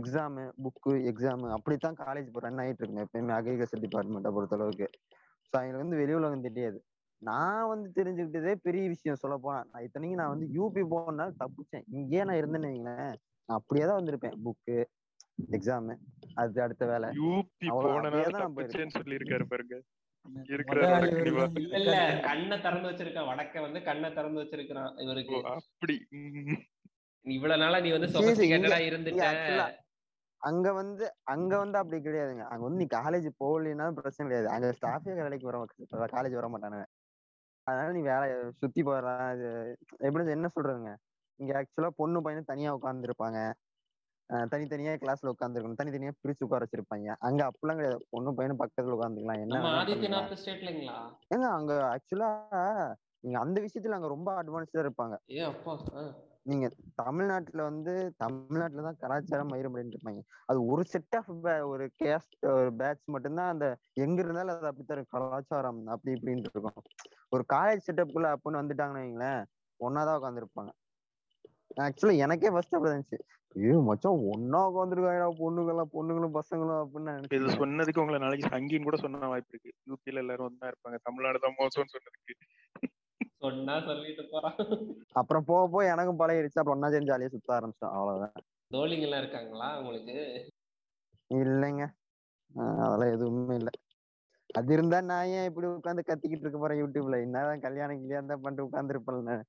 [0.00, 3.04] எக்ஸாமு புக்கு எக்ஸாமு அப்படித்தான் காலேஜ் ரன் ஆகிட்டு இருக்குங்க.
[3.06, 4.88] எப்பயுமே அக்ரிகல்ச்சர் டிபார்ட்மெண்ட்டை பொறுத்த அளவுக்கு
[5.48, 6.78] ஸோ அவங்களுக்கு வந்து வெளி உலகம் தெரியாது.
[7.22, 11.86] நான் வந்து தெரிஞ்சுக்கிட்டதே பெரிய விஷயம் சொல்ல போனா நான் இத்தனைக்கும் நான் வந்து யூபி போனால தப்பிச்சேன்.
[11.96, 13.14] இங்கேயே நான் இருந்தேன்னு வைங்களேன்.
[13.48, 14.36] நான் அப்படியே தான் வந்திருப்பேன்.
[14.46, 14.76] புக்கு
[15.56, 15.94] எக்ஸாமு
[16.34, 17.08] அது அடுத்த வேலை.
[17.20, 18.22] யூபி போனனால
[19.52, 19.76] பாருங்க.
[21.78, 21.96] இல்ல
[22.28, 25.36] கண்ணை திறந்து வச்சிருக்கான் வடக்க வந்து கண்ணை திறந்து வச்சிருக்கான் இவருக்கு.
[25.56, 25.96] அப்படி.
[27.26, 29.24] இவ்வளவு நாளா நீ வந்து சொபஸ்டிகேட்டடா இருந்துட்ட?
[30.42, 32.44] அங்க வந்து அங்க வந்து அப்படி கிடையாதுங்க.
[32.52, 34.48] அங்க வந்து நீ காலேஜ் போகலைன்னா பிரச்சனை கிடையாது.
[34.54, 35.58] அங்க ஸ்டாஃபே வேலைக்கு வர
[36.16, 36.86] காலேஜ் வர மாட்டானுங்க.
[37.68, 38.26] அதனால நீ வேலை
[38.60, 38.80] சுத்தி
[39.34, 39.48] இது
[40.00, 40.92] எப்படி என்ன சொல்றதுங்க?
[41.40, 43.40] இங்க ஆக்சுவலா பொண்ணு பையனும் தனியா உட்காந்துருப்பாங்க
[44.50, 47.14] தனித்தனியா கிளாஸ்ல உட்காந்துருக்கணும் தனித்தனியா பிரிச்சு உட்கார வச்சிருப்பாங்க.
[47.18, 48.00] அங்க அப்படிலாம் கிடையாது.
[48.10, 49.60] பொண்ணு பையனும் பக்கத்துல உட்காந்துக்கலாம் என்ன
[51.30, 52.30] ஏங்க அங்க ஆக்சுவலா
[53.24, 55.14] நீங்க அந்த விஷயத்துல அங்க ரொம்ப அட்வான்ஸ்டா இருப்பாங்க.
[55.30, 55.72] ஏ அப்பா?
[55.94, 56.02] ஆ.
[56.42, 60.20] நீங்க தமிழ்நாட்டுல வந்து தமிழ்நாட்டுல தான் கலாச்சாரம் மயிரும் இருப்பாங்க.
[60.46, 61.30] அது ஒரு செட் ஆஃப்
[61.66, 65.04] ஒரு கேஸ்ட் ஒரு பேட்ச் மட்டும்தான் அந்த எங்க இருந்தாலும் அது அப்படித்தான்.
[65.08, 66.82] கலாச்சாரம் அப்படி இப்படின்னு இருக்கும்.
[67.28, 69.42] ஒரு காலேஜ் செட்டப்குள்ள அப்படின்னு வந்துட்டாங்கன்னு வைங்களேன்
[69.80, 70.70] ஒன்னாதான் உட்காந்துருப்பாங்க
[71.80, 73.18] ஆக்சுவலா எனக்கே ஃபர்ஸ்ட் அப்படி இருந்துச்சு.
[73.56, 77.46] ஐயோ மச்சான் ஒன்னா உட்காந்துருக்காங்க பொண்ணுங்களாம் பொண்ணுங்களும் பசங்களும் அப்படின்னு இது.
[77.60, 79.70] சொன்னதுக்கு உங்களை நாளைக்கு சங்கின்னு கூட சொன்ன வாய்ப்பு இருக்கு.
[79.86, 80.98] யூபில எல்லாரும் ஒண்ணா இருப்பாங்க.
[81.02, 82.34] தமிழ்நாடு தான் மோசம்னு சொன்னதுக்கு.
[83.42, 84.56] சொன்னா சொல்லிட்டு போறான்
[85.12, 88.34] அப்புறம் போக போக எனக்கும் பழகிடுச்சு அப்புறம் ஒன்னா சேர்ந்து ஜாலியா சுத்த ஆரம்பிச்சிட்டோம் அவ்வளவுதான்.
[88.74, 90.16] தோழிங்க எல்லாம் இருக்காங்களா உங்களுக்கு?
[91.30, 91.84] இல்லைங்க.
[92.84, 93.72] அதெல்லாம் எதுவுமே இல்லை.
[94.50, 97.16] அது இருந்தா நான் ஏன் இப்படி உட்காந்து கத்திக்கிட்டு இருக்க போறேன் யூடியூப்ல?
[97.26, 99.44] என்னதான் கல்யாணம் கல்யாணம் தான் பண்ணிட்டு உட்காந்துருப்பேன்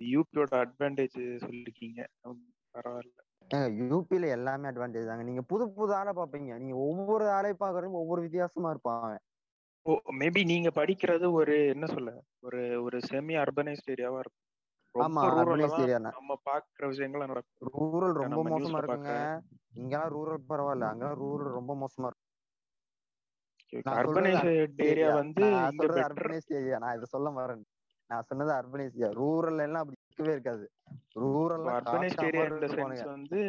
[0.00, 2.00] யூபியோட அட்வான்டேஜ் சொல்லிருக்கீங்க.
[2.74, 3.18] பரவாயில்ல.
[3.90, 5.22] யூபில எல்லாமே அட்வான்டேஜ் தாங்க.
[5.22, 9.14] நீங்க புது புது ஆளை பாப்பீங்க நீங்க ஒவ்வொரு ஆளை பாக்குறதும் ஒவ்வொரு வித்தியாசமா இருப்பாங்க.
[9.86, 12.10] ஓ மேபி நீங்க படிக்கிறது ஒரு என்ன சொல்ல
[12.42, 14.44] ஒரு ஒரு செமி அர்பனைஸ்ட் ஏரியாவா இருக்கும்.
[14.94, 15.82] ஆமா ரொம்ப ரூரல்ல அர்பனைஸ் தான்.
[15.84, 17.68] ஏரியா நம்ம பாக்குற விஷயங்கள்லாம் நடக்கும்.
[17.70, 19.14] ரூரல் ரொம்ப மோசமா இருக்குங்க.
[19.76, 20.86] இங்கெல்லாம் ரூரல் பரவாயில்ல.
[20.92, 22.08] அங்கெல்லாம் ரூரல் ரொம்ப மோசமா
[23.72, 24.46] சொல்றது அர்பனைஸ்ட்
[24.84, 27.64] ஏரியா வந்து இங்க சொல்றது பெட்டர் அர்பனைஸ் ஏரியா நான் இதை சொல்ல வரேன்
[28.10, 30.64] நான் சொன்னது அர்பனைஸ் ஏரியா ரூரல் எல்லாம் அப்படி இருக்கவே இருக்காது.
[31.22, 33.40] ரூரல் அர்பனைஸ்ட் ஏரியா இந்த சென்ஸ் வந்து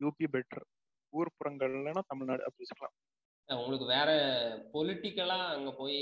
[0.00, 0.64] யூபி பெட்டர்
[1.12, 2.94] ஊர்ப்புறங்கள்லன்னா தமிழ்நாடு அப்படி அஹ்
[3.50, 4.10] உங்களுக்கு வேற
[4.74, 5.98] பொலிட்டிக்கலா அங்க போய்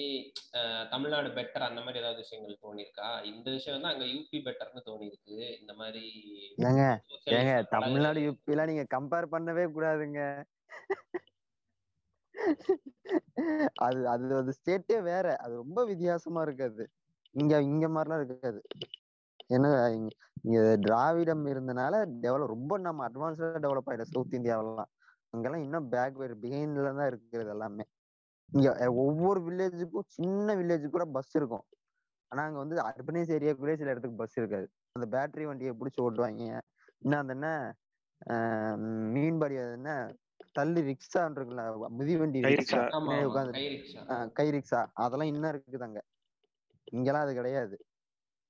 [0.91, 5.75] தமிழ்நாடு பெட்டர் அந்த மாதிரி ஏதாவது விஷயங்கள் தோணிருக்கா இந்த விஷயம் வந்து அங்க யூபி பெட்டர்னு தோணிருக்கு இந்த
[5.75, 6.05] மாதிரி
[6.67, 7.55] ஏங்க.
[7.71, 10.21] தமிழ்நாடு யூபி எல்லாம் நீங்க கம்பேர் பண்ணவே கூடாதுங்க.
[13.81, 15.37] அது அது அது ஸ்டேட்டே வேற.
[15.37, 16.85] அது ரொம்ப வித்தியாசமா இருக்காது.
[17.35, 18.61] இங்க இங்க மாதிரிலாம் இருக்காது.
[19.51, 19.71] ஏன்னா
[20.45, 24.91] இங்க திராவிடம் இருந்தனால டெவலப் ரொம்ப நம்ம அட்வான்ஸ்டா டெவலப் ஆயிடும் சவுத் இந்தியாவிலலாம்
[25.35, 27.85] அங்கெல்லாம் இன்னும் பேக்வேர்டு பிஹைண்ட்ல தான் இருக்கிறது எல்லாமே.
[28.53, 28.69] இங்க
[29.05, 31.65] ஒவ்வொரு வில்லேஜுக்கும் சின்ன வில்லேஜுக்கு கூட பஸ் இருக்கும்.
[32.33, 34.67] ஆனா அங்க வந்து அர்பனைஸ் ஏரியாக்குள்ளே சில இடத்துக்கு பஸ் இருக்காது.
[34.97, 36.43] அந்த பேட்டரி வண்டியை பிடிச்சி ஓட்டுவாங்க.
[37.03, 37.49] இன்னும் அந்த என்ன
[39.15, 39.91] மீன்பாடி அது என்ன
[40.57, 41.65] தள்ளி ரிக்ஷான்னு இருக்குல்ல
[41.99, 42.39] மிதிவண்டி
[43.29, 43.53] உட்காந்து
[44.39, 46.01] கை ரிக்ஷா அதெல்லாம் இன்னும் இருக்குது அங்க.
[46.93, 47.77] இங்கெல்லாம் அது கிடையாது.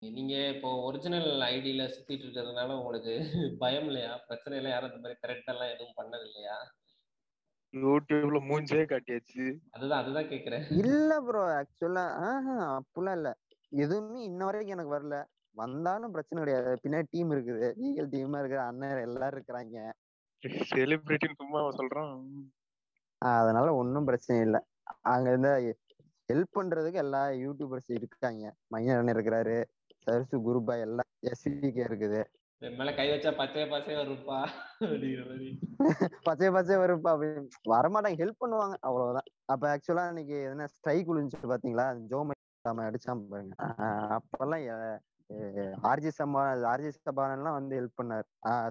[0.03, 3.15] நீங்க இப்போ ஒரிஜினல் ஐடியில சுத்திட்டு இருக்கிறதுனால உங்களுக்கு
[3.63, 4.13] பயம் இல்லையா?
[4.29, 6.57] பிரச்சனை இல்லை யாரும் இந்த மாதிரி த்ரெட் எல்லாம் எதுவும் பண்ணது இல்லையா?
[7.75, 9.45] யூடியூப்ல மூஞ்சே காட்டியாச்சு.
[9.71, 10.63] அதுதான் அதுதான் கேக்குறேன்.
[10.83, 13.31] இல்ல ப்ரோ ஆக்சுவலா ஆஹா அப்படிலாம் இல்ல.
[13.73, 15.17] எதுவுமே இன்ன வரைக்கும் எனக்கு வரல.
[15.57, 16.71] வந்தாலும் பிரச்சனை கிடையாது.
[16.85, 17.69] பின்னாடி டீம் இருக்குது.
[17.81, 19.77] லீகல் டீமா இருக்கிற அண்ணன் எல்லாரும் இருக்கிறாங்க.
[20.71, 22.13] செலிபிரிட்டின்னு சும்மா சொல்றான்.
[23.23, 24.61] அதனால ஒன்றும் பிரச்சனை இல்லை.
[25.13, 25.51] அங்க இருந்த
[26.29, 28.45] ஹெல்ப் பண்றதுக்கு எல்லா யூடியூபர்ஸ் இருக்காங்க.
[28.71, 29.57] மையன் இருக்கிறாரு.
[30.07, 32.21] சரசு குருபாய் எல்லாம் எஸ்விகே இருக்குது.
[32.63, 34.39] மேல கை வச்சா பச்சைய பச்சையா இருப்பா
[34.81, 35.49] அப்படிங்கிற மாதிரி.
[36.25, 38.19] பச்சை பச்சை வருப்பா அப்படின்னு வரமாட்டாங்க.
[38.23, 38.77] ஹெல்ப் பண்ணுவாங்க.
[38.81, 39.29] அவ்வளவுதான்.
[39.45, 41.87] அப்ப ஆக்சுவலா இன்னைக்கு என்ன ஸ்ட்ரைக் விழுந்துச்சு பாத்தீங்களா?
[42.07, 43.55] ஜோ மைக்காம அடிச்சாம பாருங்க.
[44.17, 44.65] அப்பெல்லாம்
[45.89, 48.27] ஆர்ஜி சபா ஆர்ஜி சபானெல்லாம் வந்து ஹெல்ப் பண்ணாரு.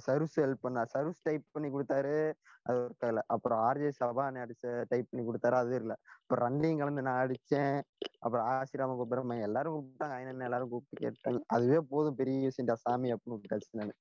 [0.08, 0.90] சருஸ் ஹெல்ப் பண்ணார்.
[0.94, 2.16] சருஸ் டைப் பண்ணி கொடுத்தாரு.
[2.64, 5.58] அது ஒரு கையில அப்புறம் ஆர்ஜே சபான் அடிச்ச டைப் பண்ணி கொடுத்தாரு.
[5.62, 5.94] அது இல்ல.
[6.22, 7.78] அப்புறம் ரன்னிங் கலந்து நான் அடிச்சேன்.
[8.20, 10.16] அப்புறம் ஆசிராம கூப்பிடுறேன் எல்லாரும் கூப்பிட்டாங்க.
[10.20, 11.42] ஐநன் எல்லாரும் கூப்பிட்டு கேட்டாங்க.
[11.48, 12.16] அதுவே போதும்.
[12.16, 13.96] பெரிய விஷயம்டா சாமி அப்படின்னு விட்டாச்சு நான்.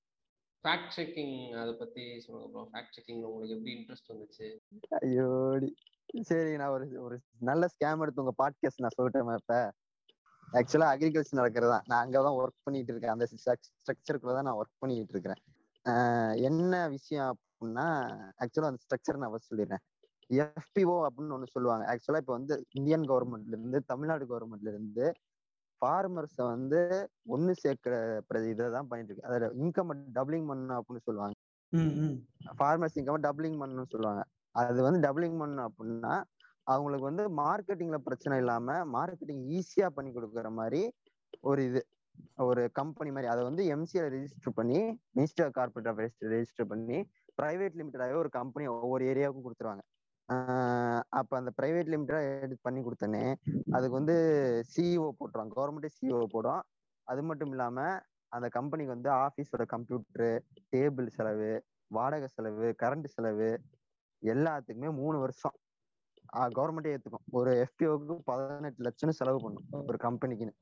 [0.65, 4.47] ஃபேக்ட் செக்கிங் அதை பத்தி சொல்லுங்க ப்ரோ ஃபேக்ட் செக்கிங் உங்களுக்கு எப்படி இன்ட்ரெஸ்ட் வந்துச்சு?
[5.05, 5.69] ஐயோடி.
[6.23, 9.57] சரி நான் ஒரு ஒரு நல்ல ஸ்கேம் எடுத்து உங்க பாட்காஸ்ட் நான் சொல்லட்டேன் இப்ப.
[10.53, 15.15] ஆக்சுவலா அக்ரிகல்ச்சர் நடக்கிறது தான் நான் அங்கதான் ஒர்க் பண்ணிட்டு இருக்கேன் அந்த ஸ்ட்ரக்சருக்குள்ள தான் நான் ஒர்க் பண்ணிட்டு
[15.15, 15.43] இருக்கிறேன்
[16.49, 17.87] என்ன விஷயம் அப்படின்னா
[18.43, 19.83] ஆக்சுவலா அந்த ஸ்ட்ரக்சர் நான் first சொல்லிடுறேன்.
[20.31, 21.85] எஃபிஓ அப்படின்னு ஒண்ணு சொல்லுவாங்க.
[21.93, 25.07] ஆக்சுவலா இப்ப வந்து இந்தியன் கவர்மெண்ட்ல இருந்து தமிழ்நாடு கவர்மெண்ட்ல இருந்து
[25.83, 26.81] ஃபார்மர்ஸை வந்து
[27.35, 27.95] ஒண்ணு சேர்க்கிற
[28.53, 31.35] இதை தான் பண்ணிட்டு இருக்கு அதில் இன்கம் டபுளிங் பண்ணணும் அப்படின்னு சொல்லுவாங்க.
[32.59, 34.23] ஃபார்மர்ஸ் இன்கம் டபுளிங் பண்ணணும்னு சொல்லுவாங்க.
[34.55, 36.15] அது வந்து டபுளிங் பண்ணணும் அப்படின்னா
[36.73, 40.83] அவங்களுக்கு வந்து மார்க்கெட்டிங்ல பிரச்சனை இல்லாம மார்க்கெட்டிங் ஈஸியா பண்ணி கொடுக்குற மாதிரி
[41.51, 41.81] ஒரு இது.
[42.47, 43.31] ஒரு கம்பெனி மாதிரி.
[43.33, 44.79] அதை வந்து எம்சிஐ ரெஜிஸ்டர் பண்ணி
[45.17, 46.99] மினிஸ்டர் கார்பரேட் அஃபேர்ஸ் ரெஜிஸ்டர் பண்ணி
[47.41, 49.85] பிரைவேட் லிமிடெடாகவே ஒரு கம்பெனி ஒவ்வொரு ஏரியாவுக்கும் கொடுத்துருவாங்க.
[51.19, 53.25] அப்ப அந்த பிரைவேட் லிமிட்டடா எடுத்து பண்ணி கொடுத்தனே
[53.75, 54.17] அதுக்கு வந்து
[54.73, 55.53] சிஇஓ போட்டுருவாங்க.
[55.59, 56.63] கவர்மெண்ட்டே சிஇஓ போடும்
[57.11, 57.81] அது மட்டும் இல்லாம
[58.37, 60.31] அந்த கம்பெனிக்கு வந்து ஆஃபீஸோட கம்ப்யூட்டரு
[60.75, 61.51] டேபிள் செலவு
[61.97, 63.51] வாடகை செலவு கரண்ட் செலவு
[64.23, 65.57] எல்லாத்துக்குமே மூணு வருஷம்.
[66.35, 67.25] கவர்மெண்டே ஏத்துக்கும்.
[67.31, 70.53] ஒரு எஃபிஓக்கு பதினெட்டு லட்சம் செலவு பண்ணும் ஒரு கம்பெனிக்குன்னு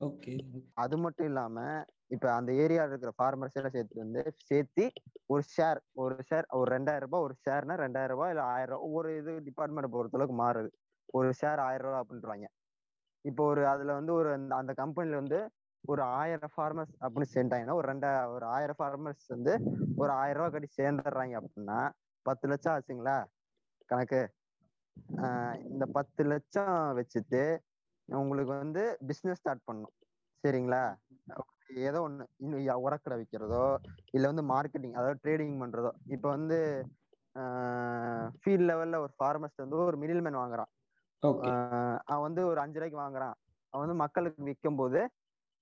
[0.74, 4.92] அது மட்டும் இல்லாம இப்ப அந்த ஏரியால இருக்கிற ஃபார்மர்ஸ் எல்லாம் சேர்த்து வந்து சேர்த்து
[5.26, 9.16] ஒரு ஷேர் ஒரு ஷேர் ஒரு ரெண்டாயிரம் ரூபாய் ஒரு ஷேர்னா ரெண்டாயிரம் ரூபாய் இல்ல ஆயிரம் ரூபாய் ஒவ்வொரு
[9.16, 10.70] இது டிபார்ட்மெண்ட் பொறுத்தளவுக்கு மாறுது.
[11.12, 12.46] ஒரு ஷேர் ஆயிரம் ரூபாய் அப்படின்றாங்க.
[13.20, 15.50] இப்போ ஒரு அதுல வந்து ஒரு அந்த- கம்பெனில வந்து
[15.86, 19.60] ஒரு ஆயிரம் ஃபார்மர்ஸ் அப்படின்னு சேர்ந்தாங்கன்னா ஒரு ரெண்டா ஒரு ஆயிரம் ஃபார்மர்ஸ் வந்து
[19.96, 21.90] ஒரு ஆயிரம் ரூபாய் கட்டி சேர்ந்துடுறாங்க அப்படின்னா
[22.22, 23.24] பத்து லட்சம் ஆச்சுங்களா?
[23.86, 24.30] கணக்கு.
[25.66, 27.42] இந்த பத்து லட்சம் வச்சுட்டு
[28.08, 29.94] உங்களுக்கு வந்து பிசினஸ் ஸ்டார்ட் பண்ணணும்.
[30.44, 30.82] சரிங்களா?
[31.84, 33.64] ஏதோ ஒண்ணு இன்னும் உரக்கடை விற்கிறதோ
[34.14, 35.90] இல்ல வந்து மார்க்கெட்டிங் அதாவது ட்ரேடிங் பண்றதோ.
[36.14, 36.58] இப்போ வந்து
[38.42, 40.70] ஃபீல்ட் லெவல்ல ஒரு ஃபார்மர்ஸ் வந்து ஒரு மிடில் மேன் வாங்குறான்
[42.06, 43.36] அவன் வந்து ஒரு அஞ்சு ரூபாய்க்கு வாங்குறான்.
[43.72, 45.00] அவன் வந்து மக்களுக்கு விற்கும் போது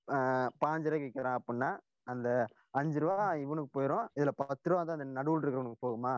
[0.08, 1.70] ஆஹ் பாஞ்சு ரூபாய்க்கு விற்கிறான் அப்படின்னா
[2.04, 2.28] அந்த
[2.72, 6.14] அஞ்சு ரூபா இவனுக்கு போயிடும் இதுல பத்து ரூபா தான் அந்த நடுவில் இருக்கிறவனுக்கு போகுமா?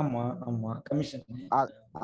[0.00, 0.72] ஆமா ஆமா.
[0.88, 1.24] கமிஷன்.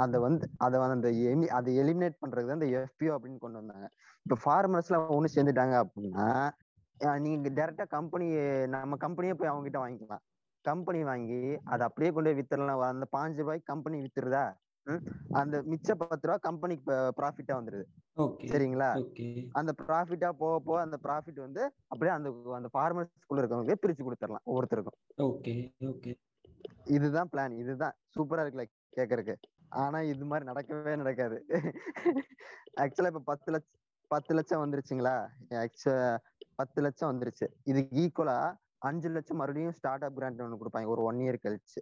[0.03, 3.87] அதை வந்து அதை அந்த எலி அதை எலிமினேட் பண்றதுக்கு தான் இந்த எஃபிஓ அப்படின்னு கொண்டு வந்தாங்க.
[4.27, 6.27] இப்போ ஃபார்மர்ஸ்லாம் ஒன்று சேர்ந்துட்டாங்க அப்படின்னா
[7.27, 8.27] நீங்க டைரக்டா கம்பெனி
[8.75, 10.23] நம்ம கம்பெனியே போய் அவங்க கிட்ட வாங்கிக்கலாம்.
[10.65, 14.47] கம்பெனி வாங்கி அதை அப்படியே கொண்டு போய் வித்துடலாம் அந்த பாஞ்சு ரூபாய்க்கு கம்பெனி வித்துருதா?
[15.41, 16.85] அந்த மிச்ச பத்து ரூபா கம்பெனிக்கு
[17.19, 17.85] ப்ராஃபிட்டா வந்துருது.
[18.53, 18.89] சரிங்களா?
[19.61, 24.99] அந்த ப்ராஃபிட்டா போக போக அந்த ப்ராஃபிட் வந்து அப்படியே அந்த அந்த ஃபார்மர்ஸ்குள்ள இருக்கவங்க பிரிச்சு கொடுத்துடலாம் ஒவ்வொருத்தருக்கும்.
[25.29, 25.55] Okay
[25.93, 26.13] okay.
[26.97, 27.95] இதுதான் பிளான் இதுதான்.
[28.15, 29.49] சூப்பரா இருக்குல்ல கேக்குறதுக்கு
[29.83, 31.39] ஆனா இது மாதிரி நடக்கவே நடக்காது.
[32.83, 33.77] ஆக்சுவலா இப்ப பத்து லட்சம்
[34.11, 35.17] பத்து லட்சம் வந்துருச்சுங்களா?
[35.63, 36.17] ஆக்சுவலா
[36.55, 37.47] பத்து லட்சம் வந்துருச்சு.
[37.65, 38.39] இதுக்கு ஈக்குவலா
[38.89, 40.87] அஞ்சு லட்சம் மறுபடியும் ஸ்டார்ட் அப் கிராண்ட் ஒன்று கொடுப்பாங்க.
[40.87, 41.81] ஒரு ஒன் இயர் கழிச்சு.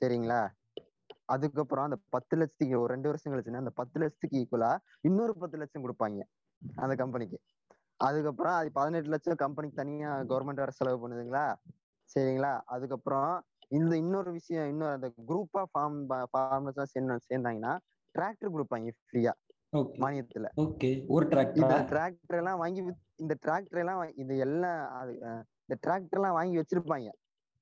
[0.00, 0.40] சரிங்களா?
[1.24, 5.84] அதுக்கப்புறம் அந்த பத்து லட்சத்துக்கு ஒரு ரெண்டு வருஷம் கழிச்சுன்னா அந்த பத்து லட்சத்துக்கு ஈக்குவலா இன்னொரு பத்து லட்சம்
[5.86, 6.20] கொடுப்பாங்க.
[6.82, 7.38] அந்த கம்பெனிக்கு
[7.96, 11.46] அதுக்கப்புறம் அது பதினெட்டு லட்சம் கம்பெனிக்கு தனியா கவர்மெண்ட் வேற செலவு பண்ணுதுங்களா?
[12.14, 12.52] சரிங்களா?
[12.74, 13.32] அதுக்கப்புறம்
[13.70, 15.98] இந்த இன்னொரு விஷயம் இன்னொரு அந்த குரூப்பா ஃபார்ம்
[16.32, 17.72] ஃபார்மர்ஸ் சேர்ந்து சேர்ந்தாங்கன்னா
[18.14, 19.32] டிராக்டர் கொடுப்பாங்க ஃப்ரீயா
[20.02, 20.46] மானியத்துல.
[20.64, 22.80] ஓகே ஒரு இந்த டிராக்டரா டிராக்டர் எல்லாம் வாங்கி
[23.24, 24.78] இந்த டிராக்டர் எல்லாம் இது எல்லாம்
[25.64, 27.08] இந்த டிராக்டர் எல்லாம் வாங்கி வச்சிருப்பாங்க.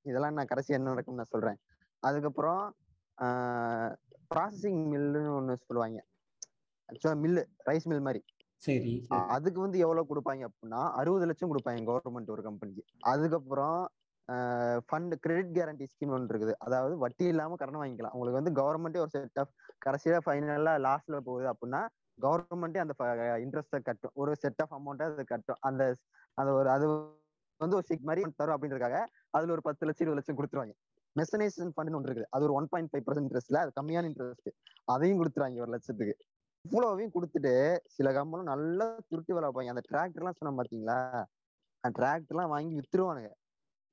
[0.07, 1.59] இதெல்லாம் நான் கடைசி என்ன நடக்கும்னு நான் சொல்றேன்.
[2.03, 2.62] அதுக்கப்புறம்
[4.35, 5.99] ப்ராசஸிங் மில்லுன்னு ஒண்ணு சொல்லுவாங்க.
[6.88, 8.21] ஆக்சுவலா மில்லு ரைஸ் மில் மாதிரி.
[8.62, 9.25] சரி சரி.
[9.35, 13.81] அதுக்கு வந்து எவ்வளவு கொடுப்பாங்க அப்படின்னா அறுபது லட்சம் கொடுப்பாங்க கவர்மெண்ட் ஒரு கம்பெனிக்கு அதுக்கப்புறம்
[14.87, 16.55] ஃபண்ட் கிரெடிட் கேரண்டி ஸ்கீம் ஒன்று இருக்குது.
[16.67, 18.15] அதாவது வட்டி இல்லாம கடன் வாங்கிக்கலாம்.
[18.17, 19.53] உங்களுக்கு வந்து கவர்மெண்ட்டே ஒரு செட் ஆஃப்
[19.87, 21.83] கடைசியில ஃபைனலா லாஸ்ட்ல போகுது அப்படின்னா
[22.25, 22.95] கவர்மெண்ட்டே அந்த
[23.45, 24.15] இன்ட்ரெஸ்ட்டை கட்டும்.
[24.23, 25.61] ஒரு செட் ஆஃப் அமௌண்ட்டை அது கட்டும்.
[25.69, 25.83] அந்த
[26.41, 26.87] அந்த ஒரு அது
[27.61, 28.99] வந்து ஒரு சிக் மாதிரி தரும் அப்படின்றதுக்காக
[29.37, 30.75] அதுல ஒரு பத்து லட்சம் இருபது லட்சம் கொடுத்துருவாங்க.
[31.17, 32.31] மெசனைசேஷன் ஃபண்ட் ஒன்று இருக்குது.
[32.35, 34.51] அது ஒரு ஒன் பாயிண்ட் ஃபைவ் பர்சன்ட் இன்ட்ரெஸ்ட்ல அது கம்மியான இன்ட்ரெஸ்ட்
[34.95, 36.15] அதையும் கொடுத்துருவாங்க ஒரு லட்சத்துக்கு.
[36.65, 37.53] இவ்வளவையும் கொடுத்துட்டு
[37.97, 40.99] சில கம்பெனியும் நல்லா துருட்டி வளர்ப்பாங்க அந்த டிராக்டர்லாம் சொன்ன பாத்தீங்களா?
[41.85, 43.31] அந்த டிராக்டர்லாம் வாங்கி வித்துருவானுங்க.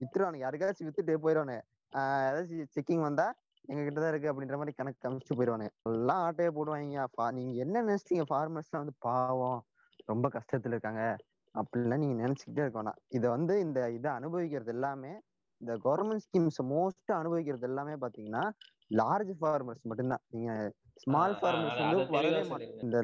[0.02, 0.44] வித்துருவானுங்க.
[0.46, 1.62] யாருக்காச்சும் வித்துட்டு போயிடுவானுங்க
[1.94, 3.26] ஆஹ் ஏதாச்சும் செக்கிங் வந்தா
[3.66, 6.86] எங்க கிட்ட தான் இருக்கு அப்படின்ற மாதிரி கணக்கு காமிச்சிட்டு போயிடுவானுங்க எல்லாம் ஆட்டையை போடுவாங்க
[7.32, 8.26] நீங்க என்ன நினைச்சிட்டீங்க?
[8.32, 9.62] ஃபார்மர்ஸ் வந்து பாவம்.
[10.06, 11.04] ரொம்ப கஷ்டத்துல இருக்காங்க.
[11.56, 13.00] அப்படிலாம் நீங்க நினைச்சுக்கிட்டே இருக்க வேணாம்.
[13.08, 15.12] இதை வந்து இந்த இதை அனுபவிக்கிறது எல்லாமே
[15.62, 18.44] இந்த கவர்மெண்ட் ஸ்கீம்ஸ் மோஸ்ட் அனுபவிக்கிறது எல்லாமே பாத்தீங்கன்னா
[18.92, 20.24] லார்ஜ் ஃபார்மர்ஸ் மட்டும்தான்.
[20.28, 20.52] நீங்க
[20.94, 22.84] ஸ்மால் ஃபார்மர்ஸ் வந்து வரவே மாட்டாங்க சொல்லிருங்க.
[22.86, 22.98] இந்த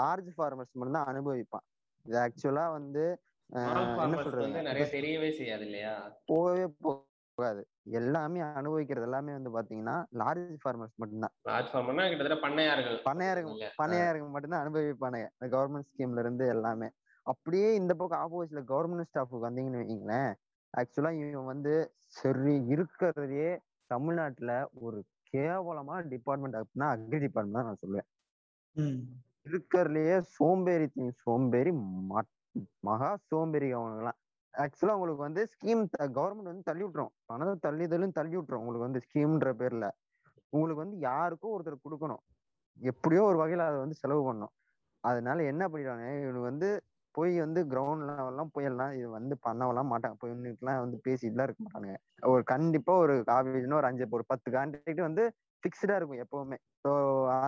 [0.00, 1.64] லார்ஜ் ஃபார்மர்ஸ் மட்டும் தான் அனுபவிப்பான்.
[2.06, 3.04] இது ஆக்சுவலா வந்து
[3.52, 4.42] ஸ்மால் ஆஹ் என்ன ஃபார்மர்ஸ்க்கு சொல்றது?
[4.42, 6.20] வந்து நிறைய தெரியவே செய்யாது இல்லையா?
[6.26, 7.68] போகவே போகாது.
[7.90, 11.32] எல்லாமே அனுபவிக்கிறது எல்லாமே வந்து பாத்தீங்கன்னா லார்ஜ் ஃபார்மர்ஸ் மட்டும்தான்.
[11.48, 13.68] லார்ஜ் ஃபார்மர்னா கிட்டத்தட்ட பண்ணையார்கள் பண்ணையாருங்க?
[13.82, 15.28] பண்ணையாருங்க மட்டும்தான் அனுபவிப்பானுங்க.
[15.38, 16.88] இந்த கவர்மெண்ட் ஸ்கீம்ல இருந்து எல்லாமே.
[17.22, 20.32] அப்படியே இந்த பக்கம் ஆப்போசிட்ல கவர்மெண்ட் ஸ்டாஃபுக்கு வந்தீங்கன்னு வைங்களேன்
[20.74, 28.08] ஆக்சுவலா இவன் வந்து சரி இருக்கிறதே தமிழ்நாட்டுல ஒரு கேவலமான டிபார்ட்மெண்ட் அப்படின்னா அக்ரி டிபார்ட்மெண்ட் தான் நான் சொல்லுவேன்.
[28.76, 29.00] ம்.
[29.48, 31.70] இருக்கிறதுலயே சோம்பேறி சோம்பேறி
[32.10, 32.40] மட்-
[32.88, 34.18] மகா சோம்பேறி அவனுங்கெல்லாம்
[34.54, 35.82] ஆக்சுவலா உங்களுக்கு வந்து ஸ்கீம்
[36.18, 37.12] கவர்மெண்ட் வந்து தள்ளி விட்டுரும்.
[37.30, 39.86] பணத்தை தள்ளிதலும் தள்ளி விட்டுரும் உங்களுக்கு வந்து ஸ்கீம்ன்ற பேர்ல.
[40.52, 42.22] உங்களுக்கு வந்து யாருக்கும் ஒருத்தர் கொடுக்கணும்.
[42.80, 44.52] எப்படியோ ஒரு வகையில அதை வந்து செலவு பண்ணணும்.
[45.04, 46.06] அதனால என்ன பண்ணிடுவாங்க?
[46.22, 46.68] இவனுக்கு வந்து
[47.14, 50.16] போய் வந்து கிரவுண்ட் லெவல்லாம் போயிடலாம் இது வந்து பண்ணவெல்லாம் மாட்டாங்க.
[50.20, 51.96] போய் இன்னைக்கெல்லாம் வந்து பேசிட்டுலாம் இருக்க மாட்டானுங்க.
[52.32, 55.24] ஒரு கண்டிப்பா ஒரு காலேஜ்னா ஒரு அஞ்சு ஒரு பத்து கான்ட்ராக்ட் வந்து
[55.62, 56.58] ஃபிக்ஸ்டா இருக்கும் எப்பவுமே.
[56.84, 56.90] ஸோ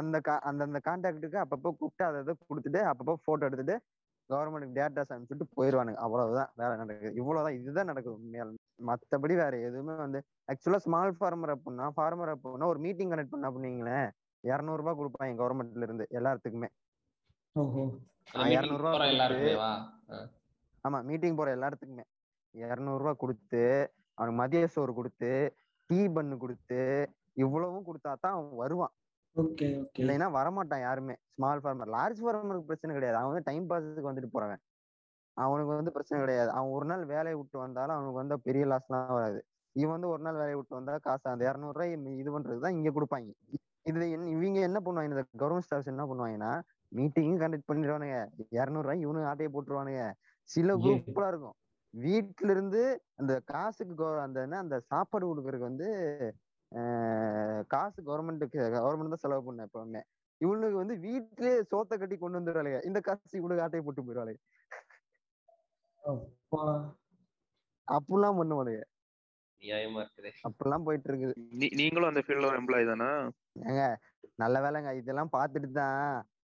[0.00, 3.76] அந்த கா அந்தந்த கான்டாக்டுக்கு அப்பப்போ கூப்பிட்டு அதை இதை கொடுத்துட்டு அப்பப்போ போட்டோ எடுத்துட்டு
[4.30, 6.50] கவர்மெண்ட்டுக்கு டேட்டாஸ் அனுப்பிச்சுட்டு போயிடுவானுங்க அவ்வளவுதான்.
[6.60, 7.16] வேலை நடக்குது?
[7.20, 7.56] இவ்வளவுதான்.
[7.60, 8.60] இதுதான் நடக்குது உண்மையாலுமே
[8.90, 10.20] மத்தபடி வேற எதுவுமே வந்து
[10.52, 14.08] ஆக்சுவலா ஸ்மால் ஃபார்மர் அப்படின்னா ஃபார்மர் அப்படின்னா ஒரு மீட்டிங் கனெக்ட் பண்ண அப்படிங்களேன்
[14.44, 16.68] இரநூறுபா கொடுப்பாங்க கவர்மெண்ட்ல இருந்து எல்லாத்துக்குமே.
[17.56, 18.78] 200
[19.44, 19.70] ரூபா.
[20.84, 22.04] ஆமா மீட்டிங் போற எல்லாத்துக்குமே.
[22.54, 23.62] இரநூறுபா கொடுத்து
[24.18, 25.30] அவனுக்கு மதிய சோறு கொடுத்து
[25.90, 26.80] டீ பண்ணு கொடுத்து
[27.44, 28.92] இவ்வளவும் கொடுத்தா தான் அவன் வருவான்.
[30.00, 31.14] இல்லைன்னா வரமாட்டான் யாருமே.
[31.34, 33.18] ஸ்மால் ஃபார்மர் லார்ஜ் ஃபார்மருக்கு பிரச்சனை கிடையாது.
[33.18, 34.62] அவன் வந்து டைம் பாஸுக்கு வந்துட்டு போறவன்.
[35.36, 36.50] அவனுக்கு வந்து பிரச்சனை கிடையாது.
[36.50, 39.40] அவன் ஒரு நாள் வேலையை விட்டு வந்தாலும் அவனுக்கு வந்து பெரிய லாஸ்லாம் வராது.
[39.76, 41.92] இவன் வந்து ஒரு நாள் வேலையை விட்டு வந்தா காசு அந்த இரநூறுவாய்
[42.22, 43.30] இது பண்றதுதான் இங்க கொடுப்பாங்க.
[43.82, 45.10] இது இவங்க என்ன பண்ணுவாங்க?
[45.10, 46.52] இந்த கவர்மெண்ட் ஸ்டாஃப்ஸ் என்ன பண்ணுவாங்கன்னா
[46.92, 48.18] மீட்டிங்கும் கண்டக்ட் பண்ணிடுவானுங்க.
[48.58, 50.04] இரநூறுவாய் இவனுக்கு ஆட்டையை போட்டுருவானுங்க.
[50.48, 50.76] சில.
[50.76, 51.56] குரூப்லாம் இருக்கும்.
[51.94, 52.80] வீட்ல இருந்து
[53.16, 55.88] அந்த காசுக்கு அந்த என்ன அந்த சாப்பாடு கொடுக்கறதுக்கு வந்து
[57.72, 60.02] காசு கவர்மெண்ட்டுக்கு கவர்மெண்ட் தான் செலவு பண்ண எப்பவுமே.
[60.40, 62.80] இவனுக்கு வந்து வீட்லயே சோத்தை கட்டி கொண்டு வந்துடுறாளுங்க.
[62.88, 64.40] இந்த காசு இவனுக்கு ஆட்டையை போட்டு போயிடுவாளுங்க.
[66.02, 66.62] அப்பா.
[67.88, 68.82] அப்படிலாம் பண்ணுவானுங்க
[69.62, 70.30] நியாயமா இருக்குது.
[70.46, 71.34] அப்படிலாம் போயிட்டு இருக்குது
[71.80, 73.10] நீங்களும் அந்த ஃபீல்ட்ல எம்ப்ளாய் தானா?
[73.68, 73.84] ஏங்க
[74.42, 74.90] நல்ல வேலைங்க.
[75.00, 76.02] இதெல்லாம் பார்த்துட்டு தான்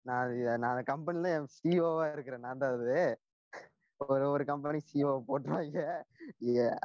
[0.09, 0.33] நான்
[0.65, 2.45] நான் கம்பெனில சிஓவா இருக்கிறேன்.
[2.47, 2.99] நான் தான் அது.
[4.01, 5.81] ஒரு ஒரு கம்பெனி சிஓ போட்டுருவாங்க.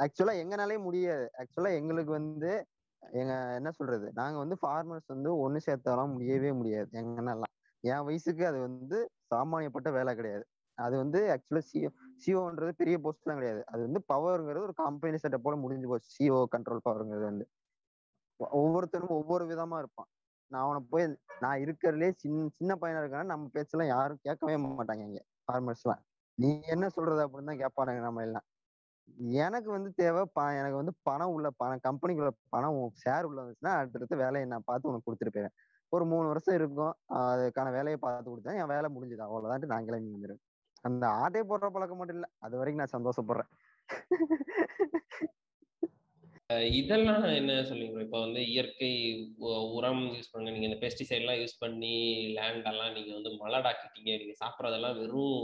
[0.04, 1.26] ஆக்சுவலா எங்கனாலே முடியாது.
[1.42, 2.52] ஆக்சுவலா எங்களுக்கு வந்து
[3.04, 4.12] எங்க என்ன சொல்றது?
[4.14, 6.90] நாங்க வந்து ஃபார்மர்ஸ் வந்து ஒண்ணு சேர்த்தாலாம் முடியவே முடியாது.
[6.92, 10.46] எங்கன்னெல்லாம் என் வயசுக்கு அது வந்து சாமானியப்பட்ட வேலை கிடையாது.
[10.74, 11.90] அது வந்து ஆக்சுவலா சிஓ
[12.24, 13.66] சிஓன்றது பெரிய போஸ்ட்லாம் கிடையாது.
[13.66, 16.10] அது வந்து பவர்ங்கிறது ஒரு கம்பெனி செட்டப் போல முடிஞ்சு போச்சு.
[16.18, 17.46] சிஓ கண்ட்ரோல் பவர்ங்கிறது வந்து.
[18.40, 20.10] ஒவ்வொருத்தரும் ஒவ்வொரு விதமா இருப்பான்.
[20.48, 25.22] நான் அவனை போய் நான் இருக்கிறதுலே சின்ன சின்ன பையனா இருக்கேன்னா நம்ம பேச்செல்லாம் யாரும் கேட்கவே மாட்டாங்க இங்க
[25.46, 26.02] ஃபார்மர்ஸ்லாம்
[26.38, 28.46] நீ என்ன சொல்றது அப்படின்னு தான் கேட்பானுங்க நம்ம எல்லாம்.
[29.40, 34.22] எனக்கு வந்து தேவை ப எனக்கு வந்து பணம் உள்ள பணம் கம்பெனிக்குள்ள பணம் ஷேர் உள்ள வந்துச்சுன்னா அடுத்தடுத்து
[34.24, 35.44] வேலையை நான் பார்த்து உனக்கு கொடுத்துட்டு
[35.96, 36.94] ஒரு மூணு வருஷம் இருக்கும்.
[37.22, 38.60] அதுக்கான வேலையை பார்த்து கொடுத்தேன்.
[38.62, 39.24] என் வேலை முடிஞ்சது.
[39.28, 40.44] அவ்வளவுதான்ட்டு நான் கிளம்பி வந்துடுவேன்
[40.90, 42.28] அந்த ஆட்டை போடுற பழக்கம் மட்டும் இல்ல.
[42.46, 43.52] அது வரைக்கும் நான் சந்தோஷப்படுறேன்.
[46.80, 48.90] இதெல்லாம் என்ன சொல்லுங்க இப்போ வந்து இயற்கை
[49.76, 50.54] உரம் யூஸ் பண்ணுங்க.
[50.56, 51.94] நீங்க இந்த பெஸ்டிசைட் எல்லாம் யூஸ் பண்ணி
[52.38, 54.12] லேண்ட் எல்லாம் நீங்க வந்து மலடாக்கிட்டீங்க.
[54.22, 55.38] நீங்க சாப்பிட்றதெல்லாம் வெறும்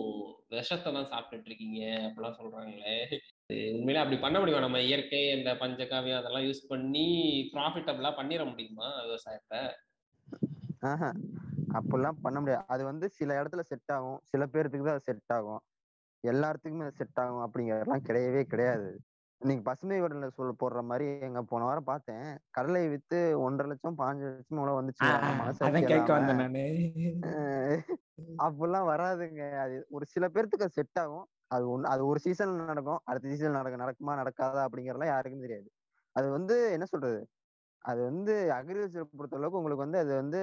[0.58, 1.82] விஷத்தை தான் சாப்பிட்டுட்டு இருக்கீங்க.
[2.08, 2.98] அப்படிலாம் சொல்றாங்களே.
[3.50, 4.62] உண்மையிலே அப்படி பண்ண முடியுமா?
[4.62, 7.06] நம்ம இயற்கை இந்த பஞ்சகாவியம் அதெல்லாம் யூஸ் பண்ணி
[7.54, 9.62] ப்ராஃபிட்டபிளா பண்ணிட முடியுமா விவசாயத்தை?
[10.82, 11.10] ஆஹா
[11.74, 12.66] அப்படிலாம் பண்ண முடியாது.
[12.68, 14.20] அது வந்து சில இடத்துல செட் ஆகும்.
[14.24, 15.62] சில பேர்த்துக்கு தான் செட் ஆகும்.
[16.24, 18.90] எல்லாத்துக்குமே செட் ஆகும் அப்படிங்கறதெல்லாம் கிடையவே கிடையாது.
[19.42, 22.28] நீங்க பசுமை வடல சொல்ல போடுற மாதிரி எங்க போன வாரம் பார்த்தேன்.
[22.52, 25.10] கடலை வித்து ஒன்றரை லட்சம் பாஞ்சு லட்சம் இவ்வளவு வந்துச்சு.
[28.46, 29.44] அப்படிலாம் வராதுங்க.
[29.66, 31.28] அது ஒரு சில பேர்த்துக்கு அது செட் ஆகும்.
[31.52, 33.00] அது ஒன்று அது ஒரு சீசன் நடக்கும்.
[33.04, 35.68] அடுத்த சீசன் நடக்க நடக்குமா நடக்காதா அப்படிங்கிறலாம் யாருக்கும் தெரியாது.
[36.16, 37.20] அது வந்து என்ன சொல்றது?
[37.86, 40.42] அது வந்து அக்ரிகல்ச்சர் பொறுத்த அளவுக்கு உங்களுக்கு வந்து அது வந்து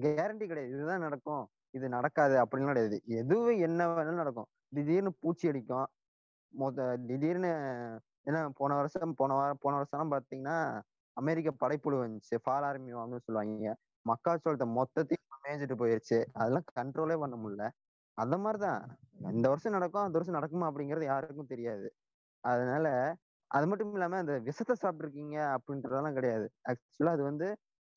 [0.00, 0.74] கேரண்டி கிடையாது.
[0.74, 1.44] இதுதான் நடக்கும்.
[1.70, 3.02] இது நடக்காது அப்படின்லாம் கிடையாது.
[3.06, 4.48] எதுவும் என்ன வேணாலும் நடக்கும்.
[4.68, 5.88] திடீர்னு பூச்சி அடிக்கும்.
[6.54, 7.52] மொத்த திடீர்னு
[8.26, 10.56] ஏன்னா போன வருஷம் போன வாரம் போன வருஷம்லாம் பார்த்தீங்கன்னா
[11.16, 12.36] அமெரிக்க படைப்புழு வந்துச்சு.
[12.44, 13.74] ஃபால் ஆர்மி வாங்கன்னு சொல்லுவாங்க.
[14.06, 16.18] மக்காச்சோளத்தை மொத்தத்தையும் மேய்ஞ்சிட்டு போயிருச்சு.
[16.32, 17.64] அதெல்லாம் கண்ட்ரோலே பண்ண முடியல.
[18.18, 18.82] அந்த மாதிரிதான்.
[19.34, 21.86] இந்த வருஷம் நடக்கும் அந்த வருஷம் நடக்குமா அப்படிங்கிறது யாருக்கும் தெரியாது.
[22.44, 22.86] அதனால
[23.50, 26.46] அது மட்டும் இல்லாம அந்த விஷத்தை சாப்பிட்டுருக்கீங்க அப்படின்றதெல்லாம் கிடையாது.
[26.70, 27.48] ஆக்சுவலா அது வந்து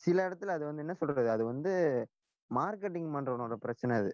[0.04, 1.30] சில இடத்துல அது வந்து என்ன சொல்றது?
[1.36, 1.72] அது வந்து
[2.52, 4.12] மார்க்கெட்டிங் பண்றவனோட பிரச்சனை அது.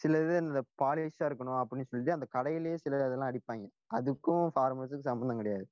[0.00, 3.66] சில இது இந்த பாலிஷா இருக்கணும் அப்படின்னு சொல்லிட்டு அந்த கடையிலேயே சில இதெல்லாம் அடிப்பாங்க.
[3.98, 5.66] அதுக்கும் ஃபார்மர்ஸுக்கு சம்மந்தம் கிடையாது.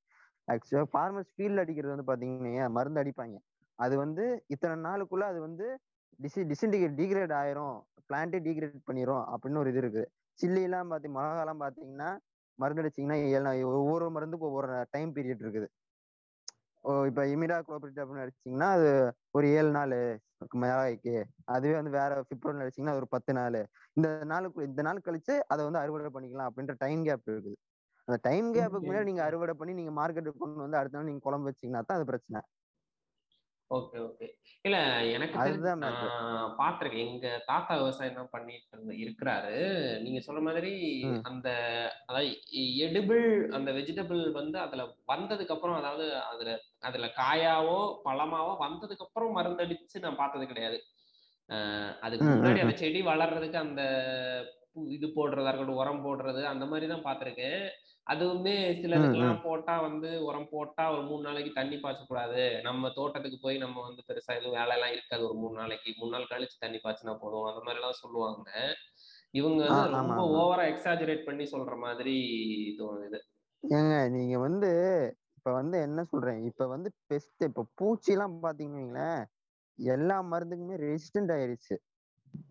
[0.48, 3.36] ஆக்சுவலா ஃபார்மர்ஸ் ஃபீல்ட் அடிக்கிறது வந்து பாத்தீங்கன்னா மருந்து அடிப்பாங்க.
[3.78, 5.66] அது வந்து இத்தனை நாளுக்குள்ள அது வந்து
[6.20, 7.76] டிசி டிசின்டிகேட் டீக்ரேட் ஆயிரும்.
[8.08, 10.04] பிளான்ட்டே டீக்ரேட் பண்ணிரும் அப்படின்னு ஒரு இது இருக்கு.
[10.38, 12.10] சில்லி எல்லாம் பாத்தி மிளகாலாம் பாத்தீங்கன்னா
[12.58, 15.68] மருந்து அடிச்சீங்கன்னா ஒவ்வொரு மருந்துக்கும் ஒவ்வொரு டைம் பீரியட் இருக்குது.
[17.10, 18.88] இப்ப இமிடா குளோபிரிட் அப்படின்னு அடிச்சீங்கன்னா அது
[19.36, 19.94] ஒரு ஏழு நாள்
[20.62, 21.14] மிளகாய்க்கு
[21.54, 23.58] அதுவே வந்து வேற பிப்ரவரி அடிச்சீங்கன்னா அது ஒரு பத்து நாள்.
[23.98, 27.56] இந்த நாளுக்கு இந்த நாள் கழிச்சு அதை வந்து அறுவடை பண்ணிக்கலாம் அப்படின்ற டைம் கேப் இருக்குது.
[28.08, 31.48] அந்த டைம் கேப்புக்கு முன்னாடி நீங்க அறுவடை பண்ணி நீங்க மார்க்கெட்டுக்கு கொண்டு வந்து அடுத்த நாள் நீங்க குழம்பு
[31.50, 32.40] வச்சீங்கன்னா தான் அது பிரச்சனை.
[33.74, 34.26] Okay okay.
[34.64, 34.76] இல்ல
[35.14, 35.38] எனக்கு
[36.58, 39.52] பார்த்திருக்கேன் எங்க தாத்தா விவசாயம் தான் பண்ணிட்டு இருந்த இருக்கிறாரு.
[40.04, 40.72] நீங்க சொல்ற மாதிரி.
[41.30, 41.48] அந்த
[42.08, 42.30] அதாவது
[42.86, 43.24] எடிபிள்
[43.58, 50.20] அந்த வெஜிடபிள் வந்து அதுல வந்ததுக்கு அப்புறம் அதாவது அதுல அதுல காயாவோ பழமாவோ வந்ததுக்கு அப்புறம் மருந்தடிச்சு நான்
[50.22, 50.78] பார்த்தது கிடையாது.
[52.04, 52.76] அதுக்கு முன்னாடி அந்த.
[52.82, 53.82] செடி வளர்றதுக்கு அந்த
[54.94, 57.60] இது போடுறதா இருக்கட்டும் உரம் போடுறது அந்த மாதிரி தான் பார்த்திருக்கேன்.
[58.06, 62.42] அதுவுமே சிலதுக்கெல்லாம் போட்டா வந்து உரம் போட்டா ஒரு மூணு நாளைக்கு தண்ணி பாய்ச்சக்கூடாது.
[62.62, 65.22] நம்ம தோட்டத்துக்கு போய் நம்ம வந்து பெருசா எதுவும் வேலை எல்லாம் இருக்காது.
[65.24, 67.46] ஒரு மூணு நாளைக்கு மூணு நாள் கழிச்சு தண்ணி பாய்ச்சினா போதும்.
[67.46, 68.48] அந்த மாதிரி எல்லாம் சொல்லுவாங்க.
[69.34, 70.18] இவங்க ரொம்ப.
[70.36, 72.16] ஓவரா எக்ஸாஜரேட் பண்ணி சொல்ற மாதிரி
[72.78, 73.20] தோணுது
[73.62, 74.70] ஏங்க நீங்க வந்து
[75.38, 79.08] இப்ப வந்து என்ன சொல்றேன் இப்ப வந்து பெஸ்ட் இப்ப பூச்சி எல்லாம் பாத்தீங்கன்னு
[79.78, 81.74] எல்லா மருந்துக்குமே ரெசிஸ்டன்ட் ஆயிருச்சு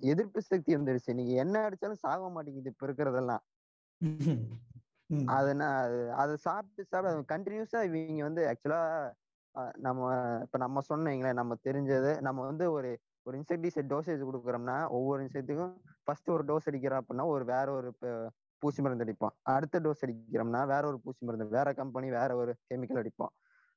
[0.03, 1.11] எதிர்ப்பு சக்தி வந்துருச்சு.
[1.13, 3.43] நீங்க என்ன அடிச்சாலும் சாக மாட்டேங்குது இப்ப இருக்கிறதெல்லாம்.
[5.37, 5.51] அது
[6.21, 8.81] அதை சாப்பிட்டு சாப்பிட்டு கண்டினியூஸா இவங்க வந்து ஆக்சுவலா
[9.85, 10.01] நம்ம
[10.45, 12.11] இப்ப நம்ம சொன்னீங்களே நம்ம தெரிஞ்சது.
[12.27, 12.91] நம்ம வந்து ஒரு
[13.25, 15.73] ஒரு இன்செக்டிசைட் டோசேஜ் கொடுக்குறோம்னா ஒவ்வொரு இன்செக்ட்டுக்கும்
[16.05, 17.89] ஃபர்ஸ்ட் ஒரு டோஸ் அடிக்கிறோம் அப்படின்னா ஒரு வேற ஒரு
[18.61, 19.33] பூச்சி மருந்து அடிப்போம்.
[19.53, 23.31] அடுத்த டோஸ் அடிக்கிறோம்னா வேற ஒரு பூச்சி மருந்து வேற கம்பெனி வேற ஒரு கெமிக்கல் அடிப்போம்.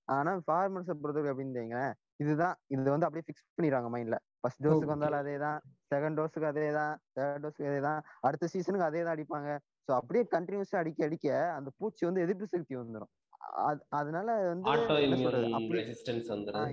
[0.09, 5.21] ஆனா ஃபார்மர்ஸை பொறுத்தவரை அப்படின்னு வைங்களேன் இதுதான் இது வந்து அப்படியே ஃபிக்ஸ் பண்ணிடுறாங்க மைண்ட்ல ஃபர்ஸ்ட் டோஸுக்கு வந்தாலும்
[5.23, 5.59] அதே தான்
[5.93, 9.51] செகண்ட் டோஸுக்கு அதே தான் தேர்ட் டோஸுக்கு அதே தான் அடுத்த சீசனுக்கு அதே தான் அடிப்பாங்க.
[9.89, 13.13] ஸோ அப்படியே கண்டினியூஸா அடிக்க அடிக்க அந்த பூச்சி வந்து எதிர்ப்பு சக்தி வந்துடும்
[13.91, 14.71] அதனால வந்து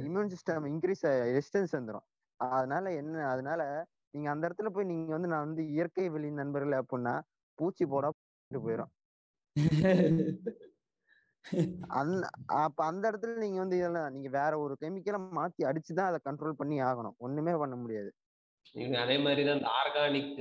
[0.06, 2.06] இம்யூன் சிஸ்டம் இன்க்ரீஸ் ரெசிஸ்டன்ஸ் வந்துடும்
[2.40, 3.62] அதனால என்ன அதனால
[4.12, 7.14] நீங்க அந்த இடத்துல போய் நீங்க வந்து நான் வந்து இயற்கை வெளி நண்பர்கள் அப்படின்னா
[7.60, 8.10] பூச்சி போடா
[8.52, 8.92] போயிடும்
[11.98, 12.24] அந்த
[12.62, 16.78] அப்ப அந்த இடத்துல நீங்க வந்து இதெல்லாம் நீங்க வேற ஒரு கெமிக்கலை மாத்தி அடிச்சுதான் அதை கண்ட்ரோல் பண்ணி
[16.82, 17.16] ஆகணும்.
[17.20, 18.10] ஒண்ணுமே பண்ண முடியாது.
[19.04, 20.38] அதே மாதிரி தான் இந்த ஆர்கானிக்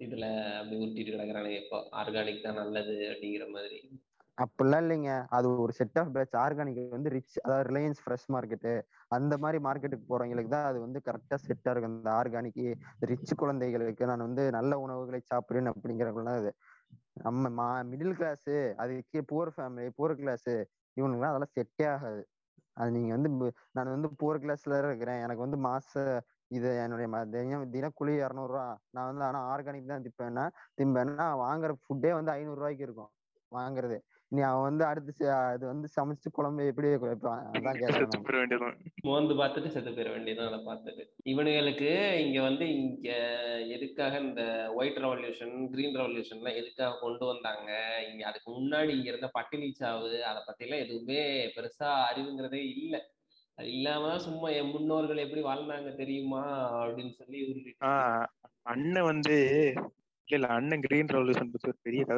[0.00, 0.24] இதுல
[0.58, 1.60] அப்படி உருட்டிட்டு கிடக்குறானுங்க.
[1.62, 3.78] இப்போ ஆர்கானிக் தான் நல்லது அப்படிங்கிற மாதிரி.
[4.38, 5.12] அப்படிலாம் இல்லைங்க.
[5.36, 8.72] அது ஒரு செட் ஆஃப் பேட்ச் ஆர்கானிக் வந்து ரிச் அதாவது ரிலையன்ஸ் ஃப்ரெஷ் மார்க்கெட்டு
[9.10, 11.96] அந்த மாதிரி மார்க்கெட்டுக்கு போறவங்களுக்கு தான் அது வந்து கரெக்டாக செட்டாக இருக்கும்.
[11.96, 12.60] அந்த ஆர்கானிக்
[13.10, 16.52] ரிச் குழந்தைகளுக்கு நான் வந்து நல்ல உணவுகளை சாப்பிடுறேன் அப்படிங்கிறவங்களாம் அது
[17.20, 20.54] நம்ம மா மிடில் கிளாஸு அதுக்கே புவர் ஃபேமிலி புவர் கிளாஸு
[20.96, 22.22] இவனுக்குலாம் அதெல்லாம் செட்டே ஆகாது.
[22.76, 23.30] அது நீங்க வந்து
[23.76, 25.20] நான் வந்து புவர் கிளாஸ்ல இருக்கிறேன்.
[25.24, 25.92] எனக்கு வந்து மாச
[26.50, 28.66] இது என்னுடைய ம- தினம் தினக்கூலி இரநூறுவா.
[28.90, 30.44] நான் வந்து ஆனா ஆர்கானிக் தான் திப்பேன்னா
[30.78, 33.12] திம்பேன்னா வாங்குற ஃபுட்டே வந்து ஐநூறு ரூபாய்க்கு இருக்கும்
[33.52, 33.96] வாங்குறது.
[34.32, 37.44] நீ அவன் வந்து அடுத்து அது வந்து சமைச்சு குழம்பு எப்படி வைப்பான்
[39.04, 41.02] மோந்து பார்த்துட்டு செத்து போயிட வேண்டியதான் அதை பார்த்துட்டு.
[41.24, 43.08] இவனுங்களுக்கு இங்க வந்து இங்க
[43.68, 44.42] எதுக்காக இந்த
[44.74, 47.70] ஒயிட் ரெவல்யூஷன் கிரீன் ரெவல்யூஷன்லாம் எதுக்காக கொண்டு வந்தாங்க?
[48.08, 51.20] இங்க அதுக்கு முன்னாடி இங்க இருந்த பட்டினி சாவு அதை பத்திலாம் எதுவுமே
[51.56, 53.00] பெருசா அறிவுங்கிறதே இல்லை.
[53.58, 56.42] அது இல்லாம சும்மா என் முன்னோர்கள் எப்படி வாழ்ந்தாங்க தெரியுமா?
[56.80, 57.40] அப்படின்னு சொல்லி
[58.66, 59.36] அண்ணன் வந்து
[60.28, 62.16] இல்ல இல்ல அண்ணன் கிரீன் ரெவல்யூஷன் பத்தி ஒரு பெரிய கதை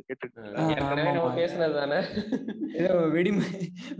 [0.00, 0.62] கேட்டிருக்கீங்களா?
[0.62, 1.28] ஆமா, நம்ம ஆமா.
[1.36, 1.98] பேசுனது தானே
[2.78, 3.42] ஏதோ வெடிம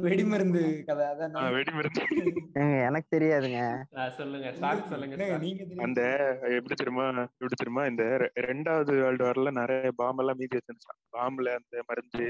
[0.06, 2.02] வெடிமருந்து கதை அதான் வெடிமருந்து.
[2.86, 3.60] எனக்கு தெரியாதுங்க.
[4.18, 4.50] சொல்லுங்க
[4.90, 5.28] சொல்லுங்க
[5.86, 6.00] அந்த
[6.56, 8.04] எப்படி தெரியுமா எப்படி தெரியுமா இந்த
[8.48, 12.26] ரெண்டாவது வேர்ல்டு வார்ல நிறைய பாம்பு எல்லாம் மீதி வச்சிருந்துச்சான் பாம்புல அந்த மருந்து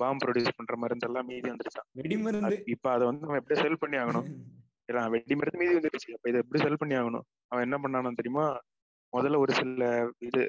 [0.00, 2.62] பாம்பு ப்ரொடியூஸ் பண்ற மருந்து எல்லாம் மீதி வந்துருச்சான் வெடிமருந்து.
[2.64, 4.26] இப்ப அதை வந்து நம்ம எப்படியும் செல் பண்ணி ஆகணும்?
[4.84, 6.14] எல்லாம் வெடி மருந்து மீதி வந்துருச்சு.
[6.14, 7.26] அப்ப இதை எப்படி செல் பண்ணி ஆகணும்?
[7.46, 8.58] அவன் என்ன பண்ணானு தெரியுமா?
[9.16, 10.46] முதல்ல ஒரு சில இது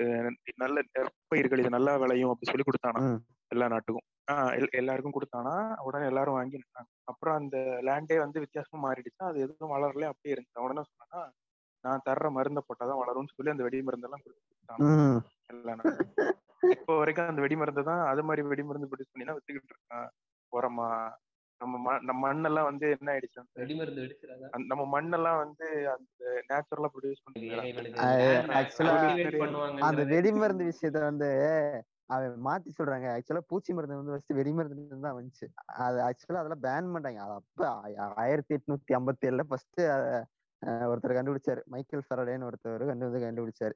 [0.55, 3.19] நல்ல நெற்பயிர்கள் இது நல்லா விளையும் அப்படி சொல்லி கொடுத்தானா.
[3.47, 4.05] எல்லா நாட்டுக்கும்.
[4.31, 5.75] ஆஹ் எல்- எல்லாருக்கும் கொடுத்தானா?
[5.77, 6.61] உடனே எல்லாரும் வாங்கி
[7.03, 10.67] அப்புறம் அந்த லேண்டே வந்து வித்தியாசமா மாறிடுச்சு அது எதுவும் வளரல அப்படியே இருந்துச்சு.
[10.67, 11.29] என்ன சொன்னானா
[11.79, 15.25] நான் தர்ற மருந்தை போட்டாதான் வளரும்னு சொல்லி அந்த வெடி மருந்தெல்லாம் கொடுத்துட்டான் ம்.
[15.45, 16.10] எல்லா நாட்டுக்கும்.
[17.11, 20.09] வரைக்கும் அந்த வெடி மருந்து தான் அது மாதிரி வெடி மருந்து ப்ரொடியூஸ் பண்ணி தான் வித்துக்கிட்டு இருக்கான்.
[20.55, 20.87] உரமா
[21.61, 23.41] நம்ம நம்ம மண்ணெல்லாம் வந்து என்ன ஆயிடுச்சு?
[23.53, 24.03] வெடி மருந்து
[24.71, 28.81] நம்ம மண்ணெல்லாம் வந்து அந்த நேச்சுரலா ப்ரொடியூஸ் பண்ணி அந்த
[29.43, 31.29] பண்ணுவாங்கங்கிறது வெடி மருந்து விஷயத்த வந்து
[32.05, 33.07] அவன் மாத்தி சொல்றாங்க.
[33.17, 35.45] ஆக்சுவலா பூச்சி மருந்து வந்து ஃபர்ஸ்ட் வெடி மருந்து தான் வந்துச்சு.
[35.85, 37.21] அது ஆக்சுவலா அதெல்லாம் பேன் பண்ணிட்டாங்க.
[37.25, 39.79] அது அப்ப ஆய- ஆயிரத்தி எட்நூத்தி ஐம்பத்தி ஏழுல ஃபர்ஸ்ட்
[40.61, 41.61] ஒருத்தர் கண்டுபிடிச்சாரு.
[41.65, 43.75] மைக்கேல் ஃபெரடேன்னு ஒருத்தர் கண்டு வந்து கண்டுபிடிச்சாரு.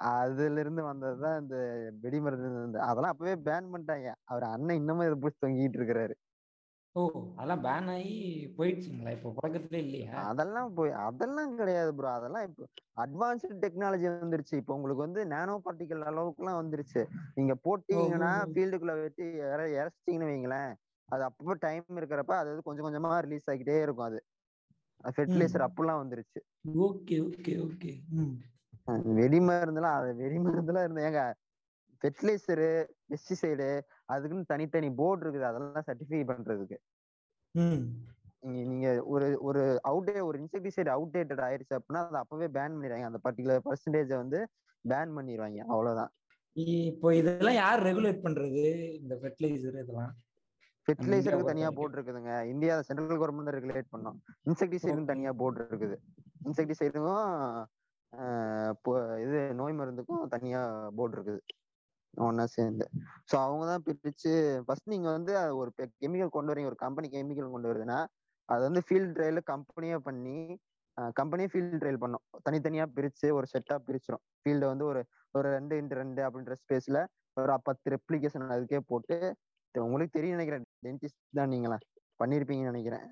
[0.00, 1.56] அதுல இருந்து வந்ததுதான் இந்த
[2.00, 4.14] வெடி மருந்து இந்த- அதெல்லாம் அப்பவே பேன் பண்ணிட்டாங்க.
[4.24, 6.14] அவர் அண்ணன் இன்னமும் இதை பிடிச்சி தொங்கிட்டு இருக்கிறாரு.
[6.92, 9.10] ஓ அதெல்லாம் பேன் ஆகி போயிடுச்சுங்களா?
[9.10, 10.12] இப்போ பழக்கத்துல இல்லையா?
[10.12, 14.54] அதெல்லாம் போய் அதெல்லாம் கிடையாது ப்ரோ அதெல்லாம் இப்போ அட்வான்ஸ்டு டெக்னாலஜி வந்துருச்சு.
[14.56, 17.06] இப்போ உங்களுக்கு வந்து நானோ பார்ட்டிகல் அளவுக்குலாம் வந்துருச்சு.
[17.34, 18.32] நீங்க போட்டீங்கன்னா.
[18.54, 20.74] ஃபீல்டுக்குள்ள வெட்டி இற இறச்சிட்டீங்கன்னு வைங்களேன்.
[21.04, 24.24] அது அப்பப்போ டைம் இருக்கிறப்ப அது வந்து கொஞ்சம் கொஞ்சமா ரிலீஸ் ஆகிட்டே இருக்கும் அது.
[25.16, 26.40] ஃபெர்டிலைசர் அப்பெல்லாம் வந்துருச்சு.
[26.74, 28.00] Okay okay okay.
[29.18, 31.22] வெடி மருந்துலாம் அது வெடி மருந்துலாம் இருந்த ஏங்க
[32.02, 32.68] ஃபெர்டிலைசரு
[33.10, 33.68] பெஸ்டிசைடு
[34.12, 35.48] அதுக்குன்னு தனித்தனி போர்டு இருக்குது.
[35.50, 36.78] அதெல்லாம் சர்டிஃபை பண்றதுக்கு.
[38.70, 43.10] நீங்க ஒரு ஒரு அவுட்டே ஒரு இன்செக்டிசைடு அவுடேட்டட் ஆயிருச்சு அப்படின்னா அதை அப்பவே பேன் பண்ணிடுவாங்க.
[43.10, 44.38] அந்த பர்டிகுலர் பர்சன்டேஜை வந்து
[44.84, 45.60] பேன் பண்ணிடுவாங்க.
[45.72, 46.12] அவ்வளவுதான்.
[46.90, 48.62] இப்போ இதெல்லாம் யார் ரெகுலேட் பண்றது?
[49.00, 50.14] இந்த ஃபெர்டிலைசர் இதெல்லாம்?
[50.86, 52.32] ஃபெர்டிலைசருக்கு தனியா போர்டு இருக்குதுங்க.
[52.52, 54.16] இந்தியா சென்ட்ரல் கவர்மெண்ட் ரெகுலேட் பண்ணோம்.
[54.48, 55.98] இன்செக்டிசைடுக்கும் தனியா போர்டு இருக்குது.
[56.48, 57.28] இன்செக்டிசைடுக்கும்
[59.24, 60.60] இது நோய் மருந்துக்கும் தனியா
[60.98, 61.40] போர்டு இருக்குது.
[62.26, 62.86] ஒன்னா சேர்ந்து.
[63.30, 64.32] ஸோ அவங்க தான் பிரிச்சு
[64.66, 65.70] ஃபர்ஸ்ட் நீங்க வந்து அது ஒரு
[66.02, 66.70] கெமிக்கல் கொண்டு வரீங்க.
[66.72, 67.98] ஒரு கம்பெனி கெமிக்கல் கொண்டு வருதுன்னா
[68.48, 70.36] அது வந்து ஃபீல்ட் ட்ரையல் கம்பெனியா பண்ணி
[71.18, 72.24] கம்பெனியே ஃபீல்ட் ட்ரையல் பண்ணும்.
[72.46, 75.00] தனித்தனியா பிரிச்சு ஒரு செட்டா பிரிச்சிடும் ஃபீல்டை வந்து ஒரு
[75.34, 76.98] ஒரு ரெண்டு இன்ட்டு ரெண்டு அப்படின்ற ஸ்பேஸ்ல
[77.36, 79.16] ஒரு பத்து ரெப்ளிகேஷன் அதுக்கே போட்டு
[79.74, 80.66] உங்களுக்கு தெரியும் நினைக்கிறேன்.
[80.86, 81.78] டென்டிஸ்ட் தான் நீங்களா
[82.22, 83.04] பண்ணியிருப்பீங்கன்னு நினைக்கிறேன்.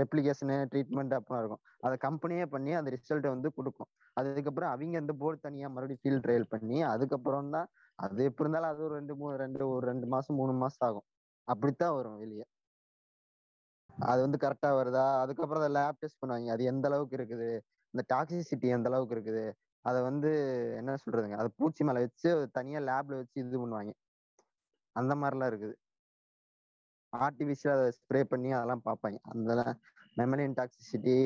[0.00, 1.62] ரெப்ளிகேஷனு ட்ரீட்மெண்ட் அப்படிலாம் இருக்கும்.
[1.86, 3.90] அதை கம்பெனியே பண்ணி அந்த ரிசல்ட்டை வந்து கொடுக்கும்.
[4.20, 7.68] அதுக்கப்புறம் அவங்க அந்த போர்டு தனியாக மறுபடியும் ஃபீல்ட் ட்ரையல் பண்ணி அதுக்கப்புறம் தான்
[8.04, 11.06] அது எப்படி இருந்தாலும் அது ஒரு ரெண்டு மூணு ரெண்டு ஒரு ரெண்டு மாதம் மூணு மாதம் ஆகும்.
[11.48, 12.46] அப்படித்தான் வரும் வெளியே.
[14.10, 15.04] அது வந்து கரெக்டாக வருதா?
[15.22, 16.50] அதுக்கப்புறம் அதை லேப் டெஸ்ட் பண்ணுவாங்க.
[16.56, 17.48] அது எந்த அளவுக்கு இருக்குது?
[17.94, 19.44] இந்த டாக்ஸிசிட்டி எந்த அளவுக்கு இருக்குது?
[19.88, 20.30] அதை வந்து
[20.80, 21.36] என்ன சொல்றதுங்க?
[21.42, 23.92] அதை பூச்சி மேலே வச்சு தனியாக லேப்ல வச்சு இது பண்ணுவாங்க.
[25.00, 25.74] அந்த மாதிரிலாம் இருக்குது.
[27.12, 29.76] ஆர்டிஃபிஷியல் அதை ஸ்ப்ரே பண்ணி அதெல்லாம் பார்ப்பாங்க அந்த
[30.18, 31.16] மெமலின் டாக்ஸிசிட்டி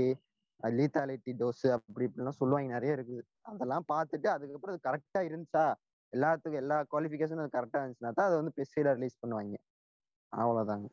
[0.61, 2.69] லீத்தாலிட்டி டோஸ் அப்படி இப்படிலாம் சொல்லுவாங்க.
[2.69, 3.23] நிறைய இருக்குது.
[3.43, 5.65] அதெல்லாம் பார்த்துட்டு அதுக்கப்புறம் அது கரெக்டா இருந்துச்சா?
[6.13, 9.57] எல்லாத்துக்கும் எல்லா குவாலிஃபிகேஷனும் அது கரெக்டா இருந்துச்சுன்னா தான் அதை வந்து பெஸ்டிசைடா ரிலீஸ் பண்ணுவாங்க.
[10.33, 10.89] அவ்வளவுதாங்க.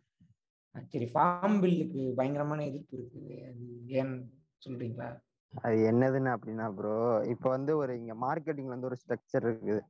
[0.93, 3.35] சரி ஃபார்ம் பில்லுக்கு பயங்கரமான எதிர்ப்பு இருக்குது.
[3.49, 3.65] அது
[3.99, 4.17] ஏன்னு
[4.65, 5.09] சொல்றீங்களா?
[5.53, 6.95] அது என்னதுன்னு அப்படின்னா ப்ரோ
[7.33, 9.81] இப்போ வந்து ஒரு இங்க மார்க்கெட்டிங்ல வந்து ஒரு ஸ்ட்ரக்சர் இருக்குது.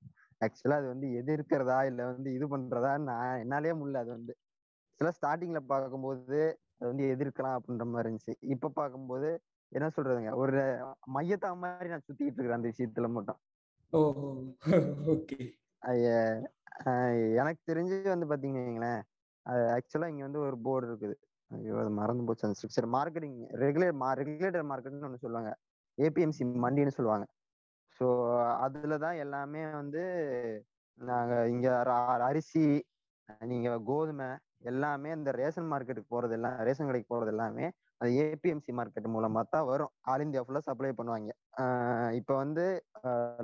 [0.41, 4.33] ஆக்சுவலா அது வந்து எதிர்க்கிறதா இல்ல வந்து இது பண்றதா நான் என்னாலே முடியல அது வந்து.
[5.01, 6.39] ஆக்சுவலா ஸ்டார்டிங்ல பார்க்கும்போது
[6.77, 8.33] அது வந்து எதிர்க்கலாம் அப்படின்ற மாதிரி இருந்துச்சு.
[8.53, 9.29] இப்ப பார்க்கும்போது
[9.71, 10.31] என்ன சொல்றதுங்க?
[10.41, 10.61] ஒரு
[11.15, 13.39] மையத்தா மாதிரி நான் சுத்திட்டு இருக்கிறேன் அந்த விஷயத்துல மட்டும்.
[17.39, 18.91] எனக்கு தெரிஞ்சு வந்து பாத்தீங்கன்னு
[19.77, 21.15] ஆக்சுவலா இங்க வந்து ஒரு போர்டு இருக்குது.
[21.51, 25.53] ஐயோ அது மறந்து போச்சு அந்த ஸ்ட்ரக்சர் மார்க்கெட்டிங் ரெகுலேட் ரெகுலேட்டர் மார்க்கெட்னு ஒன்று சொல்லுவாங்க.
[25.97, 27.27] ஏபிஎம்சி மண்டின்னு சொல்லுவாங்க.
[27.99, 28.07] ஸோ
[28.65, 30.03] அதுல தான் எல்லாமே வந்து
[30.99, 31.67] நாங்க இங்க
[32.29, 32.67] அரிசி
[33.51, 34.29] நீங்க கோதுமை
[34.63, 37.65] எல்லாமே இந்த ரேஷன் மார்க்கெட்டுக்கு போறது எல்லாம் ரேஷன் கடைக்கு போறது எல்லாமே
[38.01, 39.91] அது ஏபிஎம்சி மார்க்கெட் மூலமா தான் வரும்.
[40.11, 41.31] ஆல் இந்தியா ஃபுல்லா சப்ளை பண்ணுவாங்க.
[42.19, 42.65] இப்போ வந்து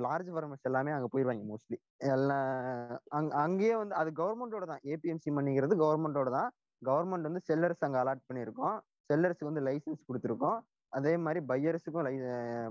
[0.06, 1.78] லார்ஜ் ஃபார்மர்ஸ் எல்லாமே அங்க போயிடுவாங்க மோஸ்ட்லி
[2.14, 4.82] எல்லாம் அங்கேயே வந்து அது கவர்மெண்டோட தான்.
[4.92, 6.50] ஏபிஎம்சி மணிங்கிறது கவர்மெண்டோட தான்.
[6.82, 8.78] கவர்மெண்ட் வந்து செல்லர்ஸ் அங்க அலாட் பண்ணியிருக்கோம்.
[9.10, 10.58] செல்லர்ஸுக்கு வந்து லைசன்ஸ் கொடுத்துருக்கோம்.
[10.92, 12.08] அதே மாதிரி பையர்ஸுக்கும்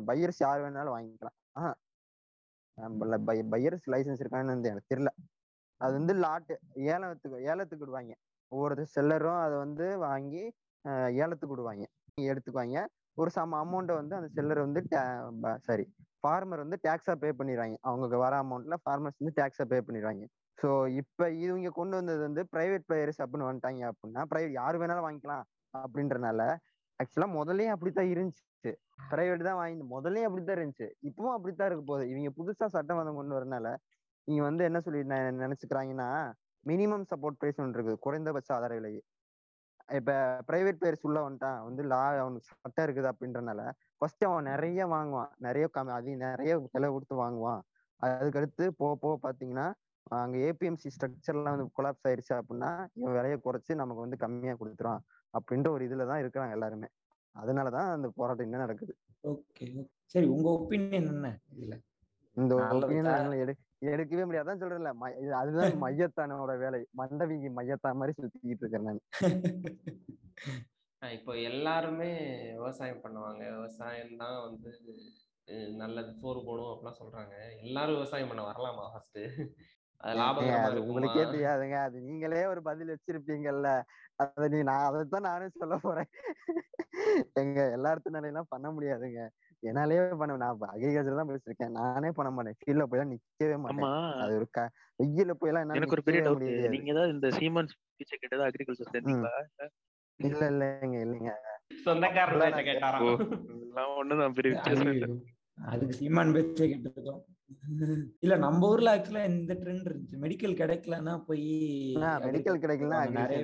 [0.10, 1.38] பையர்ஸ் யார் வேணாலும் வாங்கிக்கலாம்.
[1.62, 1.76] ஆஹ்
[3.54, 5.12] பையர்ஸ் லைசன்ஸ் இருக்கான்னு வந்து எனக்கு தெரியல.
[5.82, 6.56] அது வந்து லாட்டு
[6.94, 8.14] ஏலத்துக்கு ஏலத்துக்கு விடுவாங்க.
[8.52, 10.44] ஒவ்வொரு செல்லரும் அதை வந்து வாங்கி
[11.24, 11.86] ஏலத்துக்கு விடுவாங்க.
[12.32, 12.80] எடுத்துக்குவாங்க.
[13.22, 14.82] ஒரு சம அமௌண்ட்டை வந்து அந்த செல்லர் வந்து
[15.68, 15.86] சாரி
[16.20, 17.76] ஃபார்மர் வந்து டேக்ஸாக பே பண்ணிடுவாங்க.
[17.90, 20.24] அவங்க வர அமௌண்ட்டில் ஃபார்மர்ஸ் வந்து டேக்ஸாக பே பண்ணிடுவாங்க.
[20.58, 20.70] ஸோ
[21.02, 26.42] இப்போ இவங்க கொண்டு வந்தது வந்து ப்ரைவேட் பிளேயர்ஸ் அப்படின்னு வந்துட்டாங்க அப்படின்னா ப்ரைவேட் யார் வேணாலும் வாங்கிக்கலாம் அப்படின்றனால
[27.00, 28.72] ஆக்சுவலா அப்படி அப்படித்தான் இருந்துச்சு.
[29.12, 30.88] ப்ரைவேட் தான் வாங்கி முதல்லயே அப்படித்தான் இருந்துச்சு.
[31.10, 32.06] இப்பவும் அப்படித்தான் இருக்க போகுது.
[32.14, 33.68] இவங்க புதுசாக சட்டம் வந்து கொண்டு வரனால
[34.28, 36.10] இவங்க வந்து என்ன சொல்லி நினச்சிக்கிறாங்கன்னா நினைச்சுக்கிறாங்கன்னா
[36.70, 38.02] மினிமம் சப்போர்ட் பிரைஸ் ஒன்று இருக்குது.
[38.06, 38.92] குறைந்தபட்ச ஆதார விலை.
[40.00, 40.12] இப்ப
[40.48, 41.60] பிரைவேட் பிளேயர்ஸ் உள்ள வந்துட்டான்.
[41.68, 43.62] வந்து லா அவனுக்கு சட்டம் இருக்குது அப்படின்றனால
[43.98, 45.32] ஃபர்ஸ்ட் அவன் நிறைய வாங்குவான்.
[45.48, 47.62] நிறைய கம்மி அதிகம் நிறைய விலை கொடுத்து வாங்குவான்.
[48.02, 49.68] அதுக்கடுத்து போக போக பாத்தீங்கன்னா
[50.24, 55.04] அங்க ஏபிஎம்சி ஸ்ட்ரக்சர்லாம் வந்து கொலாப்ஸ் ஆயிருச்சு அப்படின்னா இவன் விலையை குறைச்சு நமக்கு வந்து கம்மியா கொடுத்துருவான்
[55.34, 56.90] அப்படின்ற ஒரு இதுல தான் இருக்கிறாங்க எல்லாருமே.
[57.36, 58.94] அதனாலதான் அந்த போராட்டம் இன்னும் நடக்குது.
[59.24, 59.66] ஓகே.
[60.14, 61.78] சரி உங்க ஒப்பீனியன் என்ன இதுல?
[62.38, 63.10] இந்த ஒப்பீனியன்
[63.82, 64.46] எடுக்கவே முடியாது.
[64.46, 64.92] அதான் சொல்றேன்ல
[65.34, 66.82] அதுதான் மையத்தானோட வேலை.
[67.02, 69.04] மண்டவிக்கு மையத்தான் மாதிரி சுத்திக்கிட்டு இருக்கேன் நான்.
[71.02, 72.10] இப்போ எல்லாருமே
[72.54, 73.42] விவசாயம் பண்ணுவாங்க.
[73.58, 74.70] விவசாயம் தான் வந்து
[75.78, 77.34] நல்லது சோறு போடும் அப்படிலாம் சொல்றாங்க.
[77.62, 79.20] எல்லாரும் விவசாயம் பண்ண வரலாமா ஃபர்ஸ்ட்
[80.66, 81.78] அது உங்களுக்கே தெரியாதுங்க.
[81.88, 83.70] அது நீங்களே ஒரு பதில் வச்சிருப்பீங்கல்ல.
[84.16, 86.10] அத நீ நான் அதைத்தான் நானும் சொல்ல போறேன்.
[87.34, 89.22] எங்க எல்லா இடத்துனாலாம் பண்ண முடியாதுங்க.
[89.70, 91.76] என்னாலயே பண்ண நான் அக்ரிகல்ச்சர் தான் பேசிருக்கேன்.
[91.80, 92.58] நானே பண்ண மாட்டேன்.
[92.60, 93.94] ஃபீல்ட்ல போய் நிக்கவே மாட்டேன்.
[94.24, 94.62] அது ஒரு க
[95.00, 96.74] வெயில போய் எல்லாம் என்னால எனக்கு ஒரு பெரிய டவுட் முடியாது.
[96.76, 99.34] நீங்க ஏதாவது இந்த சீமன்ஸ் பிச்சை கேட்டதா அக்ரிகல்ச்சர் சேர்ந்தீங்களா
[100.20, 101.32] இல்ல இல்லைங்க இல்லைங்க.
[101.86, 103.06] சொந்தக்காரர் கேட்டாராம்.
[103.06, 103.16] ஓ
[103.56, 105.08] இதெல்லாம் ஒண்ணுதான் பெரிய வித்தியாசம் இல்ல.
[105.72, 107.22] அதுக்கு சீமான் பேச்சே கேட்டுருக்கோம்.
[108.24, 110.18] இல்ல நம்ம ஊர்ல ஆக்சுவலா இந்த ட்ரெண்ட் இருந்துச்சு.
[110.24, 111.46] மெடிக்கல் கிடைக்கலன்னா போய்
[112.28, 113.44] மெடிக்கல் கிடைக்கலன்னா நிறைய.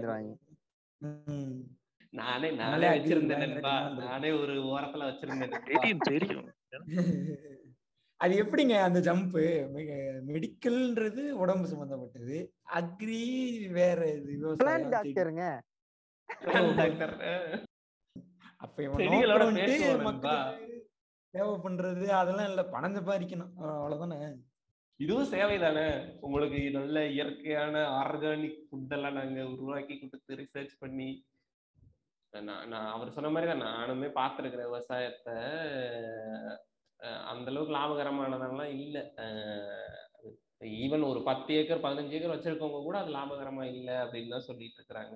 [2.13, 3.51] நானே நானே வச்சிருந்தேன்.
[4.01, 5.53] நானே ஒரு ஓரத்துல வச்சிருந்தேன்.
[5.69, 6.47] தெரியும் தெரியும்.
[8.19, 9.35] அது எப்படிங்க அந்த ஜம்ப்
[10.27, 12.37] மெடிக்கல்ன்றது உடம்பு சம்பந்தப்பட்டது.
[12.79, 13.21] அக்ரி
[13.71, 15.45] வேற இது பிளான் விவசாயம் டாக்டருங்க
[16.79, 17.15] டாக்டர்
[18.61, 19.01] அப்ப இவன்
[21.33, 22.61] சேவை பண்றது அதெல்லாம் இல்ல.
[22.71, 24.17] பணம் சம்பாதிக்கணும் அவ்வளவுதானே.
[24.99, 25.85] இதுவும் சேவை தானே
[26.21, 31.09] உங்களுக்கு நல்ல இயற்கையான ஆர்கானிக் ஃபுட் எல்லாம் நாங்க உருவாக்கி கொடுத்து ரிசர்ச் பண்ணி
[32.33, 35.33] நான் நான் அவர் சொன்ன மாதிரி தான் நானுமே பார்த்துருக்குறேன் விவசாயத்தை.
[37.25, 39.01] அந்த அளவுக்கு லாபகரமானதெல்லாம் இல்லை.
[40.79, 45.15] ஈவன் ஒரு பத்து ஏக்கர் பதினஞ்சு ஏக்கர் வச்சிருக்கவங்க கூட அது லாபகரமா இல்லை அப்படின்னு தான் சொல்லிட்டு இருக்கிறாங்க.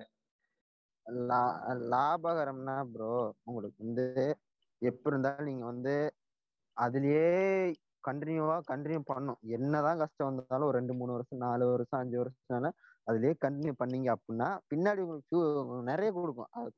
[1.28, 1.58] லா-
[1.90, 3.12] லாபகரம்னா ப்ரோ
[3.44, 4.06] உங்களுக்கு வந்து
[4.82, 5.94] எப்படி இருந்தாலும் நீங்க வந்து
[6.76, 7.26] அதுலயே
[8.04, 12.68] கண்டினியூவா கண்டினியூ பண்ணும் என்னதான் கஷ்டம் வந்தாலும் ஒரு ரெண்டு மூணு வருஷம் நாலு வருஷம் அஞ்சு வருஷம்னால
[13.08, 15.38] அதுலயே கண்டினியூ பண்ணீங்க அப்படின்னா பின்னாடி உங்களுக்கு
[15.90, 16.50] நிறைய கொடுக்கும்.
[16.52, 16.70] அது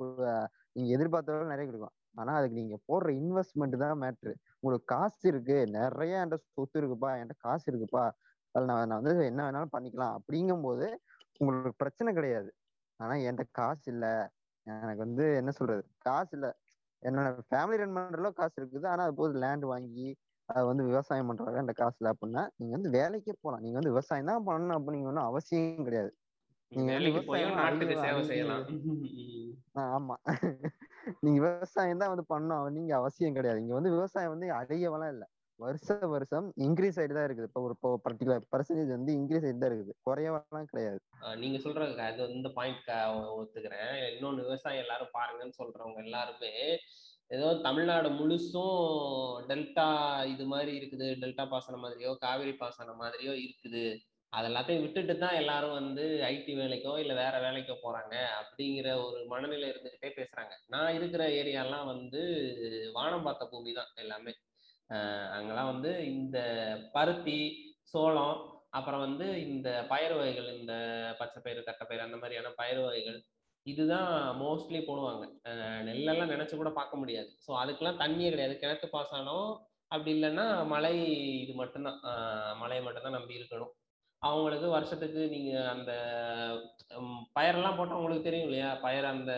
[0.76, 1.94] நீங்க எதிர்பார்த்த நிறைய கொடுக்கும்.
[2.20, 7.36] ஆனா அதுக்கு நீங்க போடுற இன்வெஸ்ட்மெண்ட் தான் மேட்ரு உங்களுக்கு காசு இருக்கு நிறைய என்கிட்ட சொத்து இருக்குப்பா என்கிட்ட
[7.38, 8.04] காசு இருக்குப்பா.
[8.54, 10.14] அதில் நான் நான் வந்து என்ன வேணாலும் பண்ணிக்கலாம்.
[10.18, 10.86] அப்படிங்கும்போது
[11.40, 12.50] உங்களுக்கு பிரச்சனை கிடையாது.
[13.00, 14.12] ஆனா என்கிட்ட காசு இல்லை.
[14.66, 15.82] எனக்கு வந்து என்ன சொல்றது?
[15.98, 16.50] காசு இல்லை.
[17.02, 18.86] என்னோட ஃபேமிலி ரன் பண்ற காசு இருக்குது.
[18.92, 20.08] ஆனா அது போது லேண்ட் வாங்கி
[20.48, 24.30] அதை வந்து விவசாயம் பண்றாங்க அந்த காசு இல்லை அப்படின்னா நீங்க வந்து வேலைக்கே போகலாம் நீங்க வந்து விவசாயம்
[24.32, 26.12] தான் பண்ணணும் அப்படின்னு ஒன்றும் அவசியம் கிடையாது.
[26.72, 26.92] நீங்க
[29.88, 30.16] ஆமா.
[31.24, 33.60] நீங்க விவசாயம் தான் வந்து பண்ணணும் நீங்க அவசியம் கிடையாது.
[33.64, 35.24] இங்க வந்து விவசாயம் வந்து அழியவெல்லாம் இல்ல.
[35.58, 37.48] வருஷ வருஷம் இன்க்ரீஸ் ஆயிட்டு தான் இருக்குது.
[37.50, 37.74] இப்போ ஒரு
[38.04, 39.94] பர்டிகுலர் பர்சன்டேஜ் வந்து இன்க்ரீஸ் ஆயிட்டு தான் இருக்குது.
[40.06, 41.00] குறையவெல்லாம் கிடையாது.
[41.42, 42.90] நீங்க சொல்றது அது இந்த பாயிண்ட்
[43.38, 43.94] ஒத்துக்கிறேன்.
[44.12, 46.52] இன்னொன்னு விவசாயம் எல்லாரும் பாருங்கன்னு சொல்றவங்க எல்லாருமே
[47.30, 48.76] ஏதோ தமிழ்நாடு முழுசும்
[49.48, 49.88] டெல்டா
[50.32, 51.08] இது மாதிரி இருக்குது.
[51.22, 53.84] டெல்டா பாசனம் மாதிரியோ காவிரி பாசனம் மாதிரியோ இருக்குது.
[54.32, 59.66] அது எல்லாத்தையும் விட்டுட்டு தான் எல்லாரும் வந்து ஐடி வேலைக்கோ இல்லை வேற வேலைக்கோ போறாங்க அப்படிங்கிற ஒரு மனநிலை
[59.72, 60.54] இருந்துகிட்டே பேசுறாங்க.
[60.74, 62.22] நான் இருக்கிற ஏரியாலாம் வந்து
[62.96, 64.34] வானம் பார்த்த பூமி தான் எல்லாமே.
[65.36, 66.38] அங்கெல்லாம் வந்து இந்த
[66.96, 67.40] பருத்தி
[67.92, 68.36] சோளம்
[68.78, 70.74] அப்புறம் வந்து இந்த பயிர் வகைகள் இந்த
[71.20, 73.18] பச்சை பயிறு தட்டைப்பயிறு அந்த மாதிரியான பயிர் வகைகள்
[73.66, 75.24] இதுதான் மோஸ்ட்லி போடுவாங்க.
[75.82, 77.28] நெல்லெல்லாம் நினைச்சு கூட பார்க்க முடியாது.
[77.46, 78.54] ஸோ அதுக்கெல்லாம் தண்ணியே கிடையாது.
[78.60, 79.48] கிணத்து பாசனம்
[79.90, 80.94] அப்படி இல்லைன்னா மழை
[81.40, 82.00] இது மட்டும்தான்.
[82.58, 83.72] மழையை மட்டும்தான் நம்பி இருக்கணும்.
[84.22, 85.92] அவங்களுக்கு வருஷத்துக்கு நீங்க அந்த
[87.34, 88.74] பயிரெல்லாம் போட்டா உங்களுக்கு தெரியும் இல்லையா?
[88.82, 89.32] பயிர் அந்த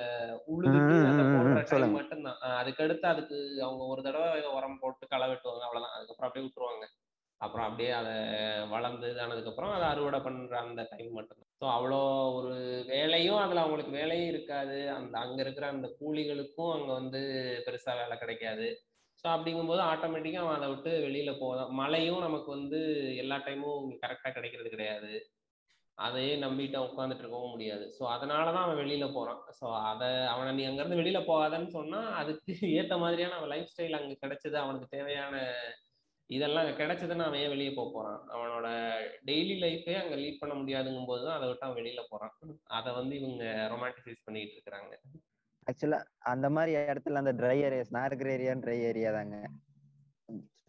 [1.66, 1.99] சொல்லுங்க.
[1.99, 2.39] மட்டும்தான்.
[2.43, 5.93] அஹ் அதுக்கு அடுத்து அதுக்கு அவங்க ஒரு தடவை உரம் போட்டு களை வெட்டுவாங்க அவ்வளவுதான்.
[5.93, 6.87] அதுக்கப்புறம் அப்படியே விட்டுருவாங்க.
[7.41, 8.14] அப்புறம் அப்படியே அதை
[8.72, 11.49] வளர்ந்து ஆனதுக்கப்புறம் அதை அறுவடை பண்ற அந்த டைம் மட்டும்தான்.
[11.61, 12.01] ஸோ அவ்வளோ
[12.38, 12.53] ஒரு
[12.93, 14.76] வேலையும் அதில் அவங்களுக்கு வேலையும் இருக்காது.
[14.99, 17.20] அந்த அங்கே இருக்கிற அந்த கூலிகளுக்கும் அங்கே வந்து
[17.66, 18.68] பெருசாக வேலை கிடைக்காது.
[19.24, 22.78] ஸோ அப்படிங்கும்போது ஆட்டோமேட்டிக்காக அவன் அதை விட்டு வெளியில் போதான் மழையும் நமக்கு வந்து
[23.22, 25.12] எல்லா டைமும் கரெக்டாக கிடைக்கிறது கிடையாது.
[25.99, 27.84] அதையே நம்பிட்டு உட்காந்துட்டு இருக்கவும் முடியாது.
[27.97, 32.53] ஸோ அதனால தான் அவன் வெளியில் போகிறான் ஸோ அதை அவனை நீ அங்கேருந்து வெளியில் போகாதன்னு சொன்னால் அதுக்கு
[32.78, 35.34] ஏற்ற மாதிரியான அவன் லைஃப் ஸ்டைல் அங்கே கிடைச்சது அவனுக்கு தேவையான
[36.37, 38.20] இதெல்லாம் கிடைச்சதுன்னு அவன் ஏன் வெளியே போக போறான்?
[38.35, 38.66] அவனோட
[39.28, 42.35] டெய்லி லைஃபே அங்கே லீட் பண்ண முடியாதுங்கும் போது தான் அதை விட்டு அவன் வெளியில் போகிறான்
[42.78, 44.93] அதை வந்து இவங்க ரொமான்டிசைஸ் பண்ணிட்டு இருக்கிறாங்க.
[45.70, 45.99] ஆக்சுவலா
[46.33, 49.39] அந்த மாதிரி இடத்துல அந்த ட்ரை ஏரியாஸ் நான் இருக்கிற ஏரியா ட்ரை ஏரியா தாங்க.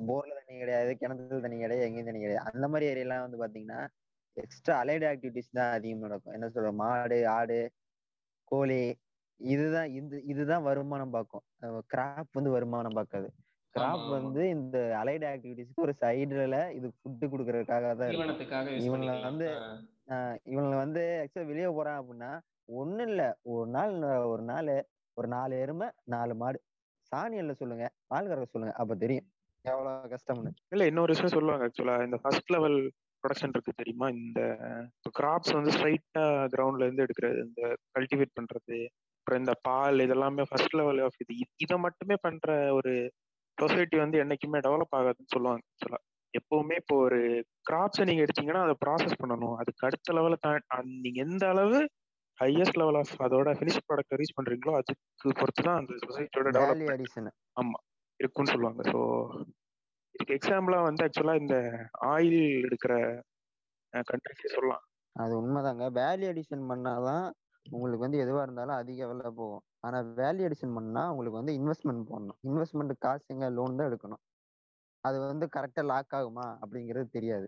[0.09, 2.45] போர்ல தண்ணி கிடையாது கிணத்துல தண்ணி கிடையாது எங்கேயும் தண்ணி கிடையாது.
[2.51, 3.81] அந்த மாதிரி ஏரியாலாம் வந்து பாத்தீங்கன்னா
[4.37, 6.35] எக்ஸ்ட்ரா அலைடு ஆக்டிவிட்டிஸ் தான் அதிகம் நடக்கும்.
[6.37, 7.59] என்ன சொல்ற மாடு ஆடு
[8.51, 8.81] கோழி
[9.39, 11.45] இதுதான் இந்த இதுதான் வருமானம் பார்க்கும்.
[11.93, 13.29] கிராப் வந்து வருமானம் பார்க்காது.
[13.75, 14.05] கிராப்.
[14.13, 18.11] வந்து இந்த அலைடு ஆக்டிவிட்டிஸ்க்கு ஒரு சைடுல இது ஃபுட்டு கொடுக்கறதுக்காக தான்
[18.81, 19.77] இவங்கள வந்து ஆஹ்
[20.13, 22.31] ஆஹ் இவங்க வந்து ஆக்சுவலா வெளியே போறான் அப்படின்னா
[22.73, 23.21] ஒண்ணும் இல்ல.
[23.51, 23.93] ஒரு நாள்
[24.31, 24.71] ஒரு நாள்
[25.17, 26.59] ஒரு நாலு எருமை நாலு மாடு.
[27.11, 29.25] சாணி எல்ல சொல்லுங்க பால் கறக்க சொல்லுங்க அப்ப தெரியும்.
[29.65, 30.51] எவ்வளவு கஷ்டம்னு.
[30.73, 32.77] இல்ல இன்னொரு விஷயம் சொல்லுவாங்க ஆக்சுவலா இந்த ஃபர்ஸ்ட் லெவல்
[33.23, 34.07] ப்ரொடக்ஷன் இருக்கு தெரியுமா?
[34.17, 34.39] இந்த
[35.17, 37.61] கிராப்ஸ் வந்து ஸ்ட்ரைட்டா கிரவுண்ட்ல இருந்து எடுக்கிறது இந்த
[37.95, 38.77] கல்டிவேட் பண்றது
[39.17, 42.47] அப்புறம் இந்த பால் இதெல்லாமே ஃபர்ஸ்ட் லெவல் ஆஃப் இது இதை மட்டுமே பண்ற
[42.79, 42.93] ஒரு
[43.61, 45.63] சொசைட்டி வந்து என்னைக்குமே டெவலப் ஆகாதுன்னு சொல்லுவாங்க.
[45.71, 45.99] ஆக்சுவலா
[46.33, 47.19] எப்பவுமே இப்போ ஒரு
[47.69, 49.55] கிராப்ஸை நீங்க எடுத்தீங்கன்னா அதை ப்ராசஸ் பண்ணணும்.
[49.61, 50.35] அதுக்கு அடுத்த லெவல
[50.99, 51.79] நீங்க எந்த அளவு
[52.39, 57.29] ஹையஸ்ட் லெவல் ஆஃப் அதோட ஃபினிஷ் ப்ராடக்ட் ரீச் பண்றீங்களோ அதுக்கு பொறுத்து தான் அந்த சொசைட்டியோட டெவலப்மெண்ட் அடிஷன்
[57.57, 57.79] ஆமா
[58.19, 58.81] இருக்கும்னு சொல்லுவாங்க.
[58.91, 58.99] ஸோ
[60.15, 61.55] இதுக்கு எக்ஸாம்பிளா வந்து ஆக்சுவலா இந்த
[62.11, 62.93] ஆயில் எடுக்கிற
[64.09, 64.83] கண்ட்ரிஸே சொல்லலாம்.
[65.15, 65.85] அது உண்மைதாங்க.
[65.97, 67.25] வேல்யூ அடிஷன் பண்ணாதான்
[67.65, 69.63] உங்களுக்கு வந்து எதுவா இருந்தாலும் அதிக விலை போகும்.
[69.83, 72.39] ஆனா வேல்யூ அடிஷன் பண்ணா உங்களுக்கு வந்து இன்வெஸ்ட்மெண்ட் போடணும்.
[72.47, 74.21] இன்வெஸ்ட்மெண்ட் காசு எங்க லோன் தான் எடுக்கணும்.
[75.03, 76.47] அது வந்து கரெக்டா லாக் ஆகுமா?
[76.61, 77.47] அப்படிங்கிறது தெரியாது.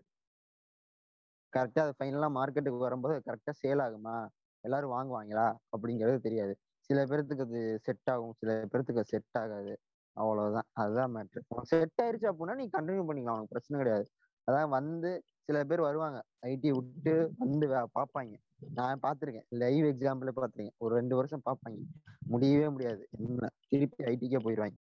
[1.54, 4.16] கரெக்டா அது ஃபைனலா மார்க்கெட்டுக்கு வரும்போது கரெக்டா சேல் ஆகுமா?
[4.64, 5.48] எல்லாரும் வாங்குவாங்களா?
[5.72, 6.54] அப்படிங்கிறது தெரியாது.
[6.90, 8.34] சில பேர்த்துக்கு அது செட் ஆகும்.
[8.34, 9.74] சில பேர்த்துக்கு செட் ஆகாது.
[10.18, 10.68] அவ்வளவுதான்.
[10.74, 13.38] அதுதான் மேட்ரு செட் ஆயிருச்சு அப்படின்னா நீ கண்டினியூ பண்ணிக்கலாம்.
[13.38, 14.06] உனக்கு பிரச்சனை கிடையாது.
[14.48, 15.12] அதான் வந்து
[15.50, 16.18] சில பேர் வருவாங்க.
[16.50, 17.66] ஐடி விட்டு வந்து
[17.98, 18.36] பார்ப்பாங்க
[18.78, 21.80] நான் பார்த்துருக்கேன் லைவ் எக்ஸாம்பிள் பார்த்துருக்கேன் ஒரு ரெண்டு வருஷம் பார்ப்பாங்க
[22.28, 23.04] முடியவே முடியாது.
[23.18, 23.50] என்ன?
[23.72, 24.78] திருப்பி ஐடிக்கே போயிடுவாங்க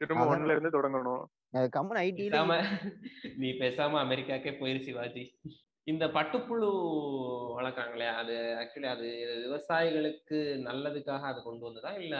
[0.00, 1.24] திரும்ப ஒன்ல இருந்து தொடங்கணும்.
[1.72, 2.56] கம்மன் பேசாம
[3.38, 5.24] நீ பேசாம அமெரிக்காக்கே போயிரு சிவாஜி
[5.86, 6.66] இந்த பட்டுப்புழு
[7.56, 9.06] வளர்க்குறாங்களே அது ஆக்சுவலி அது
[9.44, 11.92] விவசாயிகளுக்கு நல்லதுக்காக அது கொண்டு வந்ததா?
[12.02, 12.16] இல்ல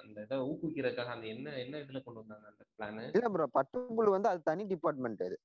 [0.00, 4.30] அந்த இதை ஊக்குவிக்கிறதுக்காக அந்த என்ன என்ன இதுல கொண்டு வந்தாங்க அந்த பிளான் இல்ல ப்ரோ பட்டுப்புழு வந்து
[4.32, 5.38] அது தனி டிபார்ட்மெண்ட் அது.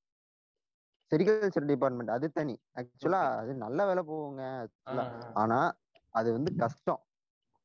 [1.15, 2.55] செரிகல்ச்சர் டிபார்ட்மெண்ட் அது தனி.
[2.75, 4.43] ஆக்சுவலா அது நல்ல வேலை போகுங்க.
[4.63, 5.05] actually.
[5.33, 5.59] ஆனா
[6.15, 7.01] அது வந்து கஷ்டம்.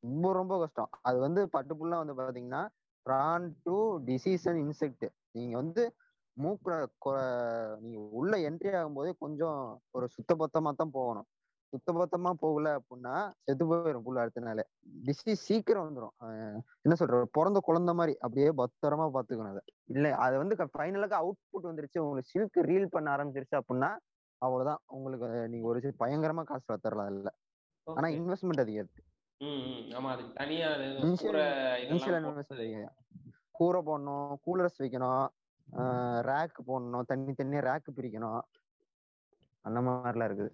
[0.03, 0.89] ரொம்ப ரொம்ப கஷ்டம்.
[1.01, 2.61] அது வந்து பட்டுப்புல்லாம் வந்து பாத்தீங்கன்னா
[3.05, 5.05] prone to disease and insect.
[5.31, 5.83] நீங்க வந்து
[6.37, 6.75] மூக்குல
[7.79, 9.59] நீங்க உள்ள என்ட்ரி ஆகும்போதே கொஞ்சம்
[9.91, 11.27] ஒரு சுத்தபத்தமா தான் போகணும்.
[11.73, 13.13] சுத்தபத்தமா போகல அப்படின்னா
[13.43, 14.61] செத்து போயிடும் புள்ள அடுத்த நாள்
[15.05, 16.15] டிசீஸ் சீக்கிரம் வந்துடும்
[16.83, 19.63] என்ன சொல்ற பிறந்த குழந்தை மாதிரி அப்படியே பத்திரமா பாத்துக்கணும் அதை.
[19.95, 22.01] இல்ல அது வந்து ஃபைனலுக்கு அவுட்புட் வந்துருச்சு.
[22.05, 23.91] உங்களுக்கு சில்க் ரீல் பண்ண ஆரம்பிச்சிருச்சு அப்படின்னா
[24.41, 24.81] அவ்வளவுதான்.
[24.97, 27.31] உங்களுக்கு நீங்க ஒரு பயங்கரமா காசு வளர்த்தரலாம் அதுல.
[27.87, 29.03] ஆனா இன்வெஸ்ட்மெண்ட் அதிகம் இருக்கு
[29.41, 29.85] ம் ம்.
[29.97, 30.87] ஆமா அதுக்கு தனியா அது
[31.85, 32.27] இனிஷியல்
[33.59, 35.23] கூரை போடணும் கூலர்ஸ் வைக்கணும்
[36.29, 38.41] ரேக் போடணும் தண்ணி தனியா ரேக் பிரிக்கணும்.
[39.65, 40.51] அந்த மாதிரிலாம் இருக்குது.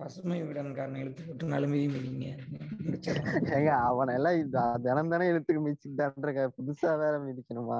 [0.00, 2.26] பசுமை விடன்காரன் இழுத்து போட்டு நாலு மிதி மிதிங்க.
[2.84, 3.04] முடிச்சிடலாம்
[3.56, 7.76] ஏங்க அவனை எல்லாம் இது- தினம் தானே இழுத்துக்கு மிதிச்சுட்டான்ற புதுசா வேற மிதிக்கணுமா?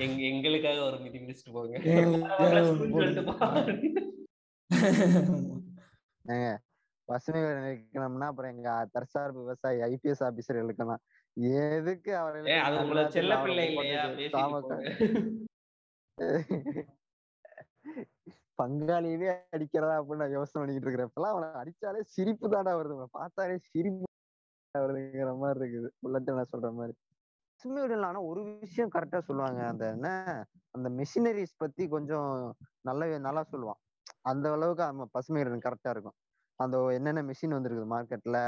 [0.00, 1.74] எங்க எங்களுக்காக ஒரு மீட்டிங் மிஸ்ட் போங்க.
[6.24, 6.48] ஏங்க
[7.08, 11.00] பசுமை விகடன் இழுக்கணும்னா அப்புறம் எங்க தற்சார்பு விவசாயி ஐபிஎஸ் ஆபீசர் இழுக்கலாம்
[11.60, 13.64] எதுக்கு அவரை செல்ல பிள்ளை
[18.60, 24.06] பங்காளியவே அடிக்கிறதா அப்படின்னு நான் யோசனை பண்ணிக்கிட்டு இருக்கிறப்பெல்லாம் அவனை அடிச்சாலே சிரிப்பு தாண்டா வருது பார்த்தாலே சிரிப்பு
[24.74, 25.88] வருதுங்கிற மாதிரி இருக்குது.
[26.06, 26.94] உள்ளத்தை நான் சொல்ற மாதிரி.
[27.54, 29.60] பசுமை விடலாம் ஆனா ஒரு விஷயம் கரெக்டா சொல்லுவாங்க.
[29.66, 30.08] அந்த என்ன?
[30.76, 32.30] அந்த மிஷினரிஸ் பத்தி கொஞ்சம்
[32.88, 33.80] நல்ல நல்லா சொல்லுவான்.
[34.30, 36.16] அந்த அளவுக்கு நம்ம பசுமை கரெக்டா இருக்கும்.
[36.60, 38.38] அந்த என்னென்ன மிஷின் வந்திருக்குது மார்க்கெட்ல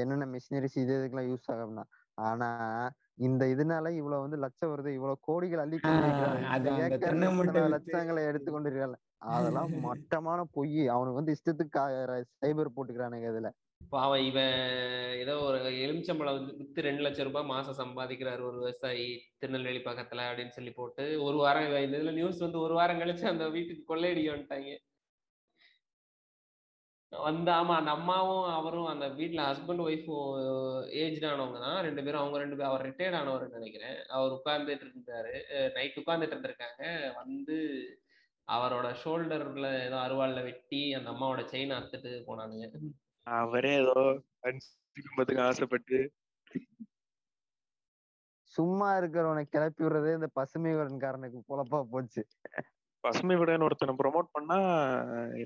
[0.00, 1.84] என்னென்ன மிஷினரிஸ் இது இதுக்கெல்லாம் யூஸ் ஆகும்னா?
[2.28, 2.48] ஆனா
[3.18, 5.76] இந்த இதனால இவ்வளவு வந்து லட்சம் வருது இவ்வளவு கோடிகள் அள்ளி
[7.74, 10.82] லட்சங்களை எடுத்து கொண்டிருக்கிறார்கள் அதெல்லாம் மட்டமான பொய்.
[10.94, 11.80] அவனுக்கு வந்து இஷ்டத்துக்கு
[12.42, 13.48] சைபர் போட்டுக்கிறானுங்க இதுல.
[13.90, 14.52] பாவம் இவன்
[15.22, 19.06] ஏதோ ஒரு எலுமிச்சம்பழம் வந்து வித்து ரெண்டு லட்சம் ரூபாய் மாசம் சம்பாதிக்கிறாரு ஒரு விவசாயி
[19.40, 23.46] திருநெல்வேலி பக்கத்துல அப்படின்னு சொல்லி போட்டு ஒரு வாரம் இந்த இதுல நியூஸ் வந்து ஒரு வாரம் கழிச்சு அந்த
[23.56, 24.70] வீட்டுக்கு கொள்ளையடிக்க வந்துட்டாங்க.
[27.12, 30.32] வந்து ஆமா அந்த அம்மாவும் அவரும் அந்த வீட்ல ஹஸ்பண்ட் ஒய்ஃபும்
[31.02, 33.96] ஏஜ் ஆனவங்க தான் ரெண்டு பேரும் அவங்க ரெண்டு பேரும் அவர் ரிட்டையர்ட் ஆனவர்னு நினைக்கிறேன்.
[34.16, 35.34] அவர் உட்கார்ந்துட்டு இருந்தாரு.
[35.76, 36.82] நைட் உட்கார்ந்துட்டு இருந்திருக்காங்க.
[37.20, 37.56] வந்து
[38.48, 42.66] அவரோட ஷோல்டர்ல ஏதோ அருவாள்ல வெட்டி அந்த அம்மாவோட செயின் அத்துட்டு போனானுங்க.
[43.26, 43.96] அவரே ஏதோ
[44.96, 45.98] குடும்பத்துக்கு ஆசைப்பட்டு.
[48.56, 50.72] சும்மா இருக்கிறவனை கிளப்பி விடுறதே இந்த பசுமை
[51.04, 52.22] காரனுக்கு பொழப்பா போச்சு.
[53.04, 54.58] பசுமை விடன்னு ஒருத்தனை ப்ரோமோட் பண்ணா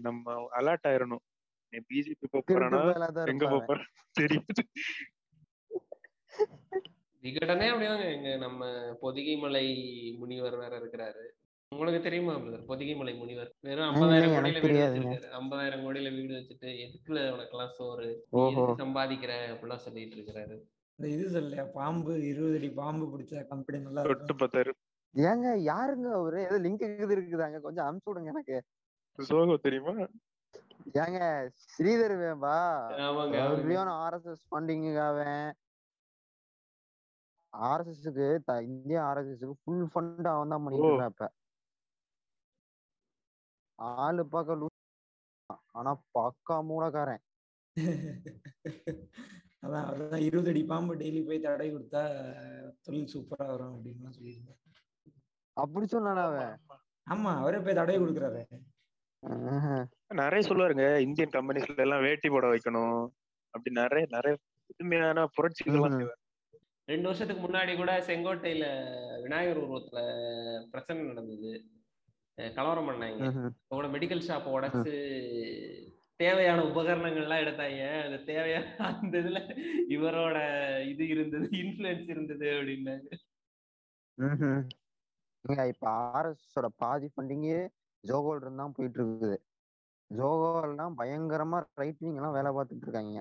[0.07, 1.25] நம்ம அலர்ட் ஆயிரணும்.
[1.71, 3.49] நீ பிஜேபி போறானா எங்க.
[3.49, 3.85] போறான்
[4.21, 4.63] தெரியுது.
[7.23, 8.15] விகடனே அப்படிதாங்க.
[8.15, 9.67] எங்க நம்ம பொதிகை மலை
[10.19, 11.25] முனிவர் வேற இருக்கிறாரு.
[11.69, 12.65] உங்களுக்கு தெரியுமா brother?
[12.67, 13.55] பொதிகை மலை முனிவர்.
[13.61, 14.79] வெறும் ஐம்பதாயிரம் கோடியில வீடு.
[14.79, 15.29] வச்சிருக்காரு.
[15.41, 18.07] ஐம்பதாயிரம் கோடியில வீடு வச்சுட்டு எதுக்குல உனக்கெல்லாம் சோறு?
[18.07, 18.63] நீ ஓஹோ.
[18.63, 19.33] எதுக்கு சம்பாதிக்கிற?
[19.51, 20.57] அப்படிலாம் சொல்லிட்டு இருக்கிறாரு.
[20.97, 21.71] இந்த இது சொல்லையா?
[21.73, 24.73] பாம்பு இருபது அடி பாம்பு பிடிச்சா கம்பெனி நல்லா தொட்டு பார்த்தாரு.
[25.15, 26.41] ஏங்க யாருங்க அவரு?
[26.41, 27.61] ஏதோ லிங்க் இது இருக்குதாங்க.
[27.61, 28.63] கொஞ்சம் அனுப்பிச்சு விடுங்க எனக்கு.
[29.19, 30.07] சோகோ தெரியுமா?
[31.01, 31.21] ஏங்க
[31.67, 32.55] ஸ்ரீதர் வேம்பா
[33.99, 35.41] ஆர்எஸ்எஸ் ஃபண்டிங் அவன்
[37.53, 38.27] ஆர்எஸ்எஸ்க்கு
[38.69, 40.91] இந்திய ஆர்எஸ்எஸ்க்கு ஃபுல் ஃபண்ட் அவன் தான் பண்ணிட்டு.
[40.91, 41.29] இருக்கான் இப்ப.
[44.03, 44.67] ஆளு பார்க்க லூ
[45.75, 47.25] ஆனா பக்கா மூலக்காரன்
[49.65, 52.03] அதான் அதான் இருபது அடி பாம்பு டெய்லி போய் தடை கொடுத்தா
[52.85, 54.59] தொழில் சூப்பரா வரும் அப்படின்னு சொல்லியிருந்தாரு
[55.57, 56.55] அப்படி சொன்னானா அவன்?
[57.07, 57.31] ஆமா.
[57.41, 58.43] அவரே போய் தடை கொடுக்குறாரு.
[60.11, 62.97] நிறைய சொல்லுவாருங்க இந்தியன் கம்பெனிஸ்ல எல்லாம் வேட்டி போட வைக்கணும்
[63.55, 64.35] அப்படி நிறைய நிறைய
[64.71, 66.01] புதுமையான புரட்சிகள்லாம்
[66.89, 68.65] ரெண்டு வருஷத்துக்கு முன்னாடி கூட செங்கோட்டையில
[69.25, 70.01] விநாயகர் உருவத்துல
[70.73, 71.51] பிரச்சனை நடந்தது.
[72.57, 73.51] கலவரம் பண்ணாங்க.
[73.75, 74.95] கூட மெடிக்கல் ஷாப்பை உடைச்சு
[76.21, 77.83] தேவையான உபகரணங்கள்லாம் எடுத்தாங்க.
[78.07, 79.41] அந்த தேவையான அந்த இதுல
[79.97, 80.39] இவரோட
[80.93, 83.09] இது இருந்தது இன்ஃப்ளூயன்ஸ் இருந்தது அப்படின்னாங்க.
[85.73, 85.87] இப்ப
[86.19, 87.61] ஆர்எஸ்ஸோட பாதி ஃபண்டிங்கே
[88.05, 89.39] ஜோகோல் தான் போயிட்டு இருக்குது.
[90.11, 93.21] ஜோகோல்லாம் பயங்கரமா ரைட் விங் எல்லாம் வேலை பார்த்துட்டு இருக்காங்க.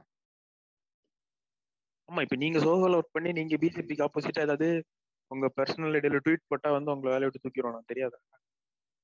[2.09, 4.67] ஆமா இப்ப நீங்க சோகோல ஒர்க் பண்ணி நீங்க பிஜேபிக்கு ஆப்போசிட்டா ஏதாவது
[5.31, 8.19] உங்க பர்சனல் ஐடியில ட்வீட் போட்டா வந்து உங்களை வேலையை விட்டு தூக்கிடுவோம் நான் தெரியாதா?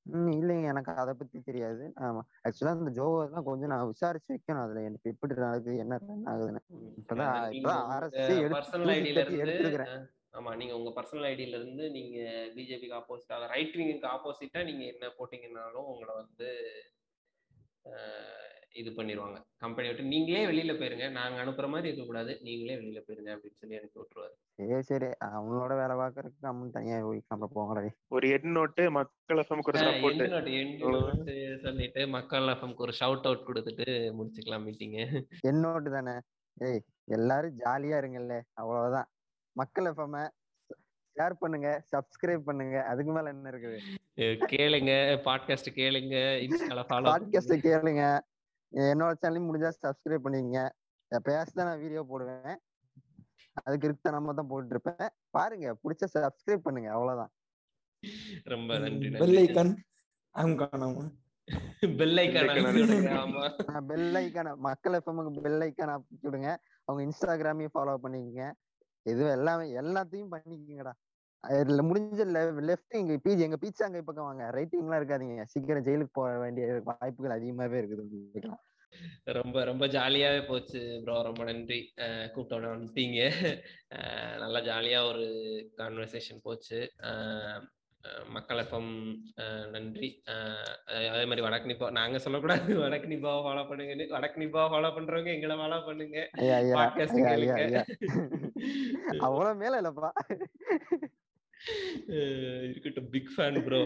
[0.05, 0.67] ம் இல்லைங்க.
[0.71, 1.83] எனக்கு அதை பத்தி தெரியாது.
[2.05, 2.21] ஆமா.
[2.45, 4.63] ஆக்சுவலா இந்த ஜோகோ தான் கொஞ்சம் நான் விசாரிச்சு வைக்கணும்.
[4.65, 6.61] அதுல எனக்கு எப்படி நடக்குது என்ன ரன் ஆகுதுன்னு.
[6.99, 9.91] இப்பதான் இப்பதான் ஆர்எஸ் பர்சனல் ஐடியில எடுத்து இருந்து எடுத்துருக்கிறேன்.
[9.93, 10.05] அஹ்,
[10.37, 10.51] ஆமா.
[10.61, 12.17] நீங்க உங்க பர்சனல் ஐடியில இருந்து நீங்க
[12.55, 16.49] பிஜேபிக்கு ஆப்போசிட்டா ரைட் விங்குக்கு ஆப்போசிட்டா நீங்க என்ன போட்டீங்கன்னாலும் உங்களை வந்து
[18.73, 21.05] இது பண்ணிடுவாங்க கம்பெனி விட்டு நீங்களே வெளியில போயிருங்க.
[21.11, 22.31] நாங்க அனுப்புற மாதிரி இருக்கக்கூடாது.
[22.41, 24.33] நீங்களே வெளியில போயிருங்க அப்படின்னு சொல்லி அனுப்பி விட்டுருவாரு.
[24.59, 25.09] சரி சரி.
[25.27, 30.21] அவங்களோட வேலை பார்க்கறதுக்கு நம்ம தனியா போய் நம்ம போங்களே ஒரு ஹெட் நோட்டு மக்கள் எஃப்எம்க்கு ஒரு support
[30.21, 31.31] end note end note
[31.61, 34.95] சொல்லிட்டு மக்கள் எஃப்எம்க்கு ஒரு ஷவுட் அவுட் கொடுத்துட்டு முடிச்சுக்கலாம் மீட்டிங்
[35.49, 36.15] என்னோட்டு தானே?
[36.57, 36.81] ஏய்
[37.17, 39.09] எல்லாரும் ஜாலியா இருங்கல்ல அவ்வளவுதான்.
[39.55, 40.19] மக்கள் எஃப்எம்
[41.17, 42.77] ஷேர் பண்ணுங்க சப்ஸ்கிரைப் பண்ணுங்க.
[42.91, 43.77] அதுக்கு மேல என்ன இருக்குது?
[44.53, 44.91] கேளுங்க
[45.27, 48.03] பாட்காஸ்ட் கேளுங்க இன்ஸ்டால ஃபாலோ பாட்காஸ்ட் கேளுங்க.
[48.91, 50.63] என்னோட சேனலையும் முடிஞ்சா சப்ஸ்கிரைப் பண்ணிக்கங்க.
[51.11, 52.57] தான் நான் வீடியோ போடுவேன்.
[53.65, 57.31] அதுக்கு இருக்க நம்ம தான் போட்டுட்டு இருப்பேன் பாருங்க பிடிச்ச சப்ஸ்கிரைப் பண்ணுங்க அவ்வளவுதான்.
[58.53, 59.39] ரொம்ப நன்றி பெல்
[60.35, 60.93] அவங்க காணாம
[61.99, 62.19] பெல்
[64.67, 66.51] மக்கள் எஃப்எம்க்கு பெல் ஐக்கான அப்படி விடுங்க
[66.87, 68.45] அவங்க இன்ஸ்டாகிராமையும் ஃபாலோ பண்ணிக்கங்க.
[69.11, 70.93] இது எல்லாமே எல்லாத்தையும் பண்ணிக்கங்கடா.
[71.59, 72.25] இதுல முடிஞ்ச
[72.69, 74.45] லெஃப்ட் இங்க பீச் எங்க பீச் அங்க பக்கம் வாங்க.
[74.57, 75.43] ரைட்டிங்லாம் இருக்காதீங்க.
[75.53, 78.53] சீக்கிரம் ஜெயிலுக்கு போக வேண்டிய வாய்ப்புகள் அதிகமாவே இருக்குது
[79.37, 81.79] ரொம்ப ரொம்ப ஜாலியாவே போச்சு ப்ரோ ரொம்ப நன்றி.
[82.33, 83.21] கூப்பிட்டோட வந்துட்டீங்க
[84.43, 85.25] நல்லா ஜாலியா ஒரு
[85.77, 86.79] கான்வர்சேஷன் போச்சு.
[88.35, 88.89] மக்கள் எஃப்எம்
[89.73, 90.09] நன்றி.
[91.13, 92.67] அதே மாதிரி வடக்கு நிப்பா நாங்க சொல்லக்கூடாது.
[92.83, 94.07] வடக்கு நிப்பாவை ஃபாலோ பண்ணுங்கன்னு.
[94.09, 96.17] வடக்கு நிப்பாவை ஃபாலோ பண்றவங்க எங்களை ஃபாலோ பண்ணுங்க.
[99.27, 100.11] அவ்வளவு மேல இல்லப்பா.
[102.63, 103.09] இருக்கட்டும்.
[103.09, 103.85] பிக் ஃபேன் ப்ரோ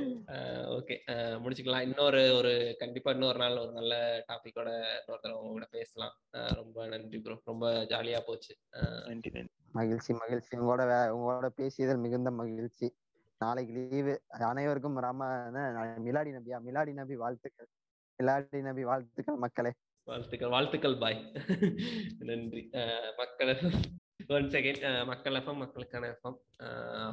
[0.70, 1.82] ஓகே முடிச்சுக்கலாம்.
[1.82, 7.20] இன்னொரு ஒரு கண்டிப்பா இன்னொரு நாள் ஒரு நல்ல டாபிக்கோட இன்னொரு தடவை உங்க கூட பேசலாம் ரொம்ப நன்றி
[7.20, 8.56] ப்ரோ ரொம்ப ஜாலியா போச்சு.
[9.06, 9.48] நன்றி நன்றி.
[9.72, 10.58] மகிழ்ச்சி மகிழ்ச்சி.
[10.58, 12.96] உங்களோட வே- உங்களோட பேசியதில் மிகுந்த மகிழ்ச்சி.
[13.38, 15.26] நாளைக்கு லீவு அனைவருக்கும் ரம
[16.06, 16.60] மிலாடி நபியா?
[16.66, 17.68] மிலாடி நபி வாழ்த்துக்கள்.
[18.24, 19.72] மிலாடி நபி வாழ்த்துக்கள் மக்களே.
[20.04, 21.32] வாழ்த்துக்கள் வாழ்த்துக்கள் பாய்
[22.20, 22.70] நன்றி.
[23.18, 23.58] Makkal.
[24.34, 26.36] Once second Makkal FM மக்களுக்கான எஃப்எம்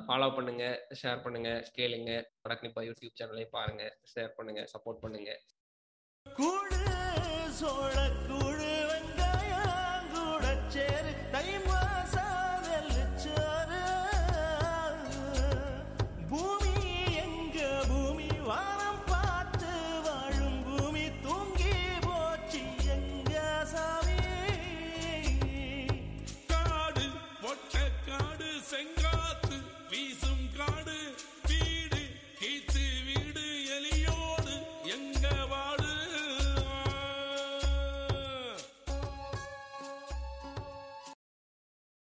[0.07, 0.65] ஃபாலோ பண்ணுங்க
[1.01, 2.11] ஷேர் பண்ணுங்க கேளுங்க.
[2.43, 5.31] வடக்கு யூடியூப் சேனலையும் பாருங்க ஷேர் பண்ணுங்க சப்போர்ட் பண்ணுங்க.
[6.27, 6.81] கூடு
[7.61, 7.95] சோழ